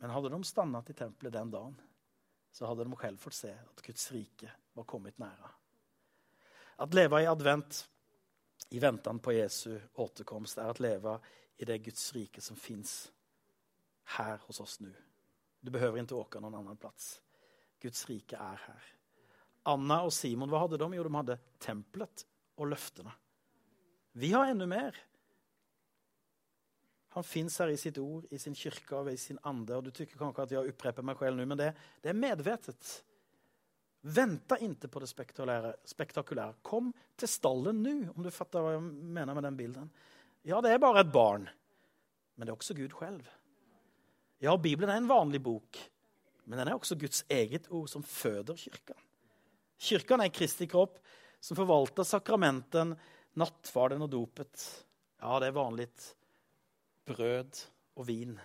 Men 0.00 0.12
hadde 0.14 0.30
de 0.32 0.38
stannet 0.46 0.90
i 0.90 0.96
tempelet 0.96 1.34
den 1.34 1.50
dagen, 1.52 1.74
så 2.52 2.66
hadde 2.70 2.86
de 2.86 2.98
selv 3.00 3.20
fått 3.20 3.36
se 3.36 3.50
at 3.52 3.82
Guds 3.84 4.06
rike 4.14 4.52
var 4.78 4.86
kommet 4.88 5.18
nære. 5.20 5.50
At 6.80 6.94
leve 6.96 7.20
i 7.20 7.28
advent 7.28 7.82
i 8.70 8.78
ventan 8.80 9.18
på 9.20 9.34
Jesu 9.34 9.74
återkomst 10.00 10.62
er 10.62 10.70
å 10.70 10.80
leve 10.80 11.18
i 11.60 11.68
det 11.68 11.80
Guds 11.84 12.06
rike 12.16 12.40
som 12.40 12.56
fins 12.56 13.10
her 14.16 14.40
hos 14.46 14.62
oss 14.62 14.78
nå. 14.80 14.92
Du 15.60 15.70
behøver 15.74 16.00
ikke 16.00 16.16
åke 16.16 16.40
noen 16.40 16.56
annen 16.62 16.78
plass. 16.80 17.18
Guds 17.82 18.06
rike 18.08 18.38
er 18.40 18.62
her. 18.64 18.88
Anna 19.68 20.00
og 20.06 20.14
Simon, 20.14 20.48
hva 20.48 20.62
hadde 20.62 20.78
de? 20.80 20.88
Jo, 20.96 21.04
de 21.04 21.16
hadde 21.18 21.40
tempelet 21.60 22.24
og 22.60 22.70
løftene. 22.70 23.12
Vi 24.20 24.32
har 24.34 24.50
enda 24.50 24.66
mer. 24.68 24.96
Han 27.16 27.26
fins 27.26 27.56
her 27.58 27.72
i 27.72 27.78
sitt 27.80 27.98
ord, 27.98 28.26
i 28.30 28.38
sin 28.38 28.54
kirke 28.54 29.00
og 29.00 29.10
i 29.10 29.18
sin 29.18 29.38
ande. 29.46 29.74
og 29.74 29.86
Du 29.86 29.90
tykker 29.94 30.18
kanskje 30.18 30.46
at 30.46 30.52
jeg 30.54 30.74
oppreper 30.74 31.06
meg 31.06 31.18
selv 31.18 31.40
nå, 31.40 31.46
men 31.50 31.58
det, 31.58 31.72
det 32.02 32.12
er 32.12 32.18
medvetet. 32.18 32.90
Venta 34.00 34.56
ikke 34.62 34.88
på 34.88 35.02
det 35.02 35.10
spektakulære. 35.10 36.54
Kom 36.64 36.92
til 37.18 37.28
stallen 37.28 37.82
nå, 37.82 37.96
om 38.14 38.22
du 38.24 38.30
fatter 38.32 38.62
hva 38.62 38.76
jeg 38.76 38.84
mener 38.86 39.36
med 39.36 39.48
den 39.48 39.58
bilden. 39.58 39.90
Ja, 40.46 40.62
det 40.64 40.72
er 40.72 40.80
bare 40.80 41.02
et 41.02 41.12
barn, 41.12 41.48
men 42.36 42.46
det 42.46 42.54
er 42.54 42.56
også 42.56 42.78
Gud 42.78 42.94
selv. 42.96 43.26
Ja, 44.40 44.54
Bibelen 44.56 44.88
er 44.88 45.02
en 45.02 45.10
vanlig 45.10 45.42
bok, 45.44 45.76
men 46.46 46.58
den 46.58 46.70
er 46.70 46.78
også 46.78 46.96
Guds 46.96 47.26
eget 47.28 47.66
ord 47.68 47.90
som 47.92 48.06
føder 48.06 48.56
kirken. 48.56 48.96
Kirken 49.80 50.22
er 50.22 50.32
Kristi 50.32 50.68
kropp 50.70 50.96
som 51.40 51.56
forvalter 51.56 52.06
sakramenten, 52.06 52.94
nattvarden 53.40 54.04
og 54.04 54.10
dopet. 54.12 54.64
Ja, 55.20 55.38
det 55.40 55.50
er 55.50 55.56
vanlig 55.56 55.88
brød 57.08 57.62
og 57.96 58.06
vin. 58.08 58.36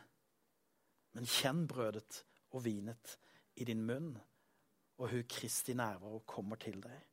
Men 1.15 1.27
kjenn 1.29 1.65
brødet 1.67 2.23
og 2.55 2.63
vinet 2.65 3.17
i 3.55 3.67
din 3.67 3.83
munn, 3.87 4.15
og 4.99 5.11
hun 5.11 5.27
Kristi 5.31 5.75
nærvær 5.75 6.23
kommer 6.27 6.59
til 6.59 6.79
deg. 6.83 7.03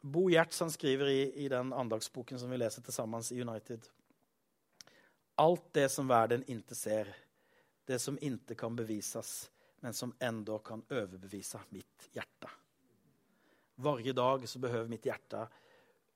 Bo 0.00 0.28
Gjertsen 0.32 0.70
skriver 0.72 1.10
i, 1.12 1.22
i 1.44 1.48
den 1.52 1.74
andagsboken 1.76 2.40
som 2.40 2.52
vi 2.52 2.60
leser 2.60 2.84
til 2.84 2.94
sammen 2.94 3.24
i 3.32 3.40
United. 3.42 3.84
Alt 5.40 5.66
det 5.76 5.88
som 5.92 6.08
verden 6.08 6.44
ikke 6.48 6.76
ser, 6.76 7.10
det 7.84 7.98
som 8.00 8.16
ikke 8.20 8.56
kan 8.56 8.76
bevises, 8.76 9.50
men 9.80 9.96
som 9.96 10.14
enda 10.20 10.58
kan 10.64 10.84
overbevise 10.88 11.60
mitt 11.72 12.08
hjerte. 12.14 12.48
Varje 13.80 14.12
dag 14.16 14.46
så 14.48 14.60
behøver 14.60 14.90
mitt 14.90 15.06
hjerte 15.08 15.46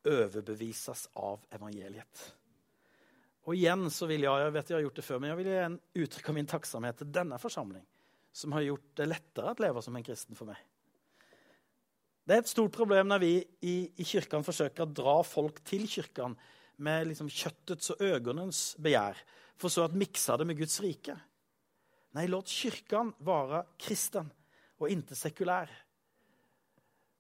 overbevises 0.05 1.07
av 1.16 1.44
evangeliet. 1.55 2.24
Og 3.44 3.57
igjen 3.57 3.88
så 3.92 4.09
vil 4.09 4.24
jeg, 4.24 4.44
jeg 4.44 4.53
vet 4.55 4.70
jeg 4.70 4.77
har 4.79 4.85
gjort 4.87 5.00
det 5.00 5.05
før, 5.05 5.20
men 5.20 5.31
jeg 5.31 5.38
vil 5.40 5.50
igjen 5.53 5.81
uttrykke 6.05 6.35
min 6.37 6.48
takksomhet 6.48 7.00
til 7.00 7.11
denne 7.12 7.38
forsamling, 7.40 7.85
som 8.33 8.55
har 8.57 8.64
gjort 8.64 8.87
det 9.00 9.09
lettere 9.11 9.53
å 9.53 9.64
leve 9.64 9.85
som 9.85 9.96
en 9.96 10.07
kristen 10.07 10.38
for 10.38 10.48
meg. 10.48 10.61
Det 12.24 12.37
er 12.37 12.40
et 12.40 12.48
stort 12.48 12.72
problem 12.72 13.11
når 13.11 13.20
vi 13.20 13.33
i, 13.68 13.74
i 14.00 14.05
kirken 14.09 14.44
forsøker 14.46 14.87
å 14.87 14.92
dra 14.96 15.18
folk 15.29 15.61
til 15.68 15.85
kirken 15.90 16.38
med 16.85 17.11
liksom 17.11 17.29
kjøttets 17.29 17.92
og 17.92 18.00
øynens 18.05 18.62
begjær, 18.81 19.18
for 19.61 19.72
så 19.72 19.85
å 19.85 19.92
mikse 19.92 20.37
det 20.40 20.48
med 20.48 20.59
Guds 20.59 20.81
rike. 20.83 21.18
Nei, 22.16 22.24
låt 22.31 22.48
kirken 22.48 23.12
være 23.27 23.64
kristen 23.81 24.31
og 24.81 24.88
ikke 24.90 25.18
sekulær. 25.18 25.70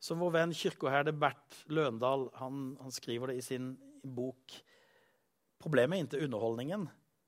Som 0.04 0.20
vår 0.20 0.34
venn 0.34 0.52
kirkeherde 0.52 1.14
Bert 1.16 1.62
Løndal 1.72 2.26
han, 2.36 2.74
han 2.76 2.92
skriver 2.92 3.30
det 3.30 3.38
i 3.40 3.44
sin 3.46 3.70
bok. 4.04 4.52
Problemet 5.64 5.96
er 5.96 6.04
ikke 6.04 6.26
underholdningen, 6.26 6.84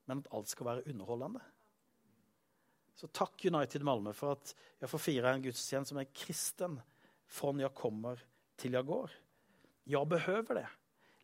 men 0.06 0.20
at 0.20 0.28
alt 0.36 0.52
skal 0.52 0.68
være 0.68 0.84
underholdende. 0.92 1.40
Så 2.96 3.08
takk 3.12 3.40
United 3.48 3.84
Malmö 3.84 4.12
for 4.16 4.36
at 4.36 4.52
jeg 4.80 4.92
får 4.92 5.04
fire 5.06 5.32
en 5.32 5.44
gudstjeneste 5.44 5.92
som 5.92 6.00
er 6.00 6.12
kristen 6.16 6.78
fra 7.32 7.52
jeg 7.60 7.74
kommer 7.76 8.20
til 8.60 8.76
jeg 8.76 8.88
går. 8.88 9.10
Jeg 9.86 10.08
behøver 10.08 10.60
det. 10.60 10.68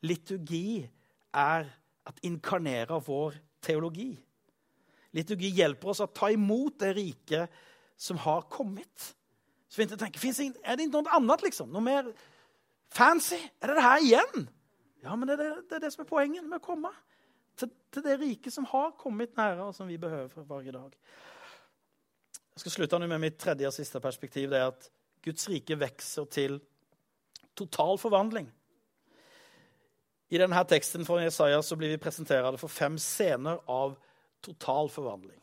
Liturgi 0.08 0.82
er 1.32 1.68
at 2.08 2.20
inkarnere 2.26 3.00
vår 3.04 3.36
teologi. 3.62 4.12
Liturgi 5.12 5.52
hjelper 5.52 5.92
oss 5.92 6.00
å 6.00 6.08
ta 6.12 6.32
imot 6.32 6.80
det 6.80 6.96
riket 6.96 7.60
som 7.96 8.20
har 8.24 8.48
kommet. 8.52 9.12
Så 9.72 9.80
vi 9.80 9.86
å 9.88 9.96
tenker, 9.96 10.20
Er 10.20 10.76
det 10.76 10.84
ikke 10.84 11.00
noe 11.00 11.16
annet? 11.16 11.42
liksom? 11.42 11.70
Noe 11.72 11.80
mer 11.80 12.12
fancy? 12.92 13.38
Er 13.60 13.72
det 13.72 13.76
det 13.78 13.82
her 13.82 14.02
igjen? 14.04 14.48
Ja, 15.02 15.16
men 15.16 15.28
det 15.28 15.38
er 15.38 15.42
det, 15.42 15.68
det, 15.70 15.76
er 15.76 15.80
det 15.86 15.92
som 15.94 16.04
er 16.04 16.10
poenget 16.10 16.44
med 16.44 16.60
å 16.60 16.64
komme. 16.64 16.90
Til, 17.56 17.70
til, 17.90 18.04
det 18.04 18.18
riket 18.20 18.52
som 18.52 18.66
har 18.68 18.92
kommet 19.00 19.32
nære, 19.36 19.64
og 19.64 19.74
som 19.74 19.88
vi 19.88 19.96
behøver 19.96 20.44
hver 20.44 20.72
dag. 20.76 20.92
Jeg 22.52 22.60
skal 22.60 22.74
slutte 22.76 23.00
nå 23.00 23.08
med 23.08 23.24
mitt 23.24 23.38
tredje 23.40 23.66
og 23.66 23.72
siste 23.72 24.00
perspektiv. 24.00 24.50
Det 24.52 24.60
er 24.60 24.68
at 24.74 24.90
Guds 25.24 25.48
rike 25.48 25.78
vokser 25.80 26.28
til 26.28 26.60
total 27.56 27.96
forvandling. 27.98 28.52
I 30.32 30.40
denne 30.40 30.64
teksten 30.68 31.04
fra 31.08 31.20
Jesaja 31.24 31.60
så 31.64 31.76
blir 31.76 31.92
vi 31.92 32.00
presentert 32.00 32.60
for 32.60 32.72
fem 32.72 32.98
scener 33.00 33.64
av 33.68 33.96
total 34.44 34.92
forvandling. 34.92 35.41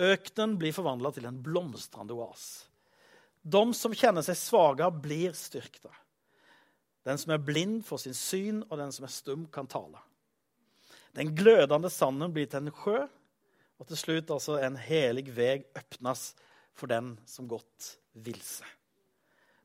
Øknen 0.00 0.56
blir 0.60 0.72
forvandla 0.72 1.12
til 1.12 1.26
en 1.28 1.40
blomstrende 1.44 2.14
oas. 2.16 2.64
De 3.42 3.62
som 3.76 3.94
kjenner 3.94 4.24
seg 4.24 4.38
svake, 4.38 4.86
blir 5.02 5.34
styrkta. 5.36 5.90
Den 7.02 7.18
som 7.18 7.34
er 7.34 7.42
blind, 7.42 7.82
får 7.84 8.04
sin 8.04 8.16
syn, 8.16 8.60
og 8.68 8.78
den 8.78 8.92
som 8.94 9.06
er 9.06 9.12
stum, 9.12 9.48
kan 9.52 9.66
tale. 9.66 9.98
Den 11.12 11.34
glødende 11.36 11.90
sanden 11.92 12.32
blir 12.32 12.46
til 12.48 12.62
en 12.62 12.76
sjø, 12.76 13.02
og 13.82 13.88
til 13.90 13.98
slutt 13.98 14.30
altså 14.30 14.60
en 14.62 14.78
helig 14.78 15.26
vei 15.34 15.56
åpnes 15.76 16.30
for 16.78 16.88
den 16.88 17.16
som 17.26 17.50
godt 17.50 17.96
vilse. 18.24 18.64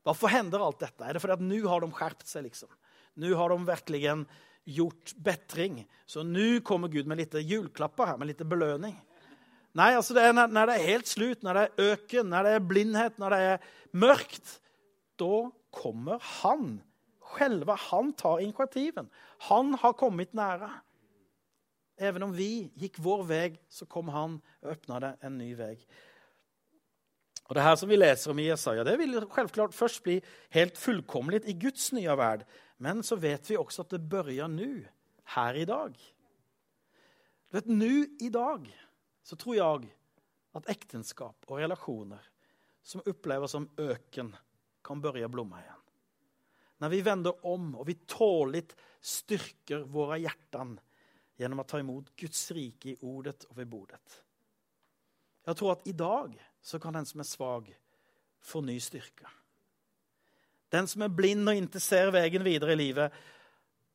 Hvorfor 0.02 0.32
hender 0.32 0.64
alt 0.64 0.82
dette? 0.82 1.04
Er 1.04 1.14
det 1.14 1.22
fordi 1.22 1.36
at 1.36 1.44
nå 1.44 1.62
har 1.68 1.84
de 1.84 1.90
skjerpet 1.94 2.28
seg? 2.28 2.48
liksom? 2.48 2.70
Nå 3.22 3.30
har 3.38 3.52
de 3.52 3.58
virkelig 3.68 4.02
gjort 4.68 5.14
bättring. 5.16 5.82
Så 6.06 6.24
nå 6.26 6.60
kommer 6.66 6.90
Gud 6.92 7.06
med 7.06 7.20
litt 7.22 7.36
julklapper 7.38 8.12
her, 8.12 8.18
med 8.18 8.32
litt 8.32 8.42
belønning. 8.48 8.96
Nei, 9.76 9.92
altså 9.94 10.14
det 10.16 10.24
er 10.24 10.34
når, 10.34 10.70
det 10.70 10.74
er 10.78 10.88
helt 10.88 11.08
slut, 11.10 11.42
når 11.44 11.58
det 11.58 11.62
er 11.62 11.92
øken, 11.92 12.30
når 12.32 12.46
det 12.46 12.52
er 12.56 12.66
blindhet, 12.70 13.18
når 13.20 13.34
det 13.34 13.40
er 13.52 13.70
mørkt, 13.92 14.58
da 15.20 15.48
kommer 15.74 16.22
han. 16.40 16.78
Selve 17.36 17.76
han 17.90 18.12
tar 18.16 18.40
initiativen. 18.42 19.10
Han 19.50 19.74
har 19.78 19.96
kommet 19.98 20.32
nære. 20.34 20.70
Even 21.98 22.28
om 22.28 22.32
vi 22.34 22.68
gikk 22.78 23.00
vår 23.02 23.24
vei, 23.28 23.48
så 23.68 23.86
kom 23.90 24.08
han 24.14 24.38
og 24.62 24.72
åpna 24.72 25.00
det 25.02 25.12
en 25.26 25.36
ny 25.38 25.50
vei. 25.58 25.74
Og 27.48 27.56
Det 27.56 27.64
her 27.64 27.76
som 27.80 27.88
vi 27.88 27.96
leser 27.96 28.30
om 28.30 28.38
i 28.38 28.48
Jesaja, 28.50 28.84
det 28.84 28.98
vil 29.00 29.16
selvklart 29.34 29.74
først 29.74 30.02
bli 30.04 30.18
helt 30.52 30.78
fullkomlig 30.78 31.42
i 31.48 31.56
Guds 31.58 31.90
nye 31.96 32.16
verd. 32.18 32.44
Men 32.78 33.02
så 33.02 33.16
vet 33.16 33.48
vi 33.48 33.56
også 33.56 33.86
at 33.86 33.94
det 33.96 34.04
begynner 34.08 34.48
nå, 34.52 34.84
her 35.34 35.56
i 35.56 35.64
dag. 35.68 35.96
Du 37.48 37.56
vet, 37.56 37.66
Nå 37.66 38.04
i 38.20 38.28
dag 38.32 38.68
så 39.28 39.36
tror 39.36 39.56
jeg 39.58 39.88
at 40.56 40.70
ekteskap 40.72 41.50
og 41.50 41.58
relasjoner 41.60 42.28
som 42.80 43.02
oppleves 43.04 43.52
som 43.52 43.66
øken, 43.76 44.30
kan 44.80 45.02
børje 45.04 45.28
blomme 45.28 45.58
igjen. 45.60 45.82
Når 46.80 46.92
vi 46.94 47.00
vender 47.04 47.44
om 47.50 47.66
og 47.76 47.84
vi 47.90 47.98
tålig 48.08 48.62
styrker 49.04 49.84
våre 49.90 50.16
hjerter 50.22 50.78
gjennom 51.36 51.60
å 51.60 51.66
ta 51.68 51.82
imot 51.82 52.14
Guds 52.16 52.46
rike 52.56 52.94
i 52.94 52.96
ordet 53.04 53.44
og 53.50 53.58
ved 53.58 53.68
bordet. 53.68 54.16
Jeg 55.44 55.60
tror 55.60 55.74
at 55.74 55.84
i 55.90 55.96
dag 55.98 56.32
så 56.64 56.80
kan 56.80 56.96
den 56.96 57.06
som 57.08 57.20
er 57.20 57.28
svak, 57.28 57.68
få 58.40 58.62
ny 58.64 58.78
styrke. 58.80 59.28
Den 60.72 60.88
som 60.88 61.04
er 61.04 61.12
blind 61.12 61.48
og 61.48 61.60
ikke 61.60 61.82
ser 61.82 62.14
veien 62.14 62.44
videre 62.44 62.72
i 62.72 62.80
livet. 62.80 63.12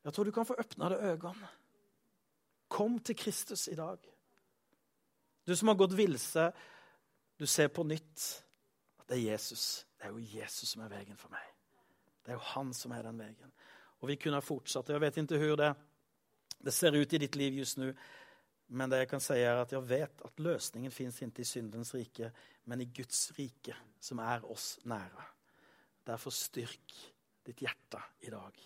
Jeg 0.04 0.14
tror 0.14 0.30
du 0.30 0.36
kan 0.36 0.46
få 0.46 0.62
åpna 0.62 0.94
det 0.94 1.02
øynene. 1.02 1.54
Kom 2.70 3.00
til 3.00 3.18
Kristus 3.18 3.68
i 3.72 3.78
dag. 3.78 3.98
Du 5.44 5.56
som 5.56 5.68
har 5.68 5.76
gått 5.76 5.96
vilse, 5.98 6.52
du 7.38 7.48
ser 7.48 7.68
på 7.68 7.84
nytt 7.84 8.24
at 9.02 9.10
det 9.10 9.18
er 9.18 9.34
Jesus. 9.34 9.86
Det 9.98 10.08
er 10.08 10.14
jo 10.16 10.28
Jesus 10.38 10.74
som 10.74 10.84
er 10.86 10.92
veien 10.94 11.20
for 11.20 11.34
meg. 11.34 11.50
Det 12.24 12.32
er 12.32 12.40
jo 12.40 12.52
han 12.54 12.72
som 12.76 12.94
er 12.96 13.04
den 13.04 13.20
veien. 13.20 13.56
Og 14.00 14.08
vi 14.12 14.18
kunne 14.20 14.40
ha 14.40 14.46
fortsatt. 14.46 14.92
Jeg 14.92 15.04
vet 15.04 15.20
ikke 15.20 15.40
hvordan 15.42 15.76
det, 15.76 16.62
det 16.64 16.74
ser 16.76 16.96
ut 16.96 17.14
i 17.14 17.20
ditt 17.26 17.36
liv 17.36 17.60
just 17.60 17.80
nu. 17.82 17.90
Men 18.74 18.90
det 18.90 19.04
jeg 19.04 19.10
kan 19.12 19.24
si 19.24 19.36
er 19.44 19.60
at 19.60 19.76
jeg 19.76 19.84
vet 19.90 20.24
at 20.26 20.40
løsningen 20.40 20.92
fins 20.92 21.20
ikke 21.22 21.44
i 21.44 21.48
syndens 21.48 21.92
rike, 21.94 22.32
men 22.66 22.82
i 22.82 22.90
Guds 22.96 23.28
rike 23.38 23.76
som 24.00 24.24
er 24.24 24.46
oss 24.48 24.78
nære. 24.88 25.28
Derfor 26.08 26.32
styrk 26.36 26.96
ditt 27.44 27.60
hjerte 27.60 28.00
i 28.24 28.32
dag. 28.32 28.64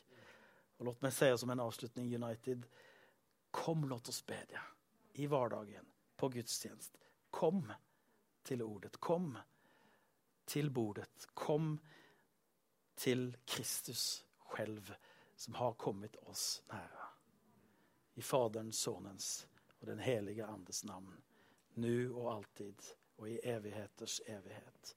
Og 0.77 0.85
låt 0.85 1.01
meg 1.01 1.13
si 1.17 1.33
som 1.41 1.49
en 1.49 1.65
avslutning 1.65 2.13
United, 2.13 2.65
kom 3.51 3.87
låt 3.89 4.09
oss 4.13 4.21
bedja 4.25 4.61
i 5.17 5.25
vardagen 5.25 5.96
på 6.17 6.29
gudstjänst. 6.29 6.97
Kom 7.31 7.71
til 8.43 8.61
ordet, 8.61 8.99
kom 8.99 9.37
til 10.45 10.71
bordet, 10.71 11.27
kom 11.33 11.79
til 12.95 13.37
Kristus 13.45 14.25
selv, 14.57 14.93
som 15.35 15.53
har 15.53 15.73
kommet 15.73 16.15
oss 16.15 16.63
nære. 16.71 17.09
I 18.15 18.21
Faderns, 18.21 18.77
Sønnens 18.77 19.47
og 19.79 19.87
den 19.87 19.99
hellige 19.99 20.45
Andes 20.45 20.83
namn. 20.83 21.21
Nu 21.73 22.15
og 22.15 22.35
alltid 22.35 22.81
og 23.17 23.29
i 23.29 23.39
evigheters 23.43 24.21
evighet. 24.25 24.95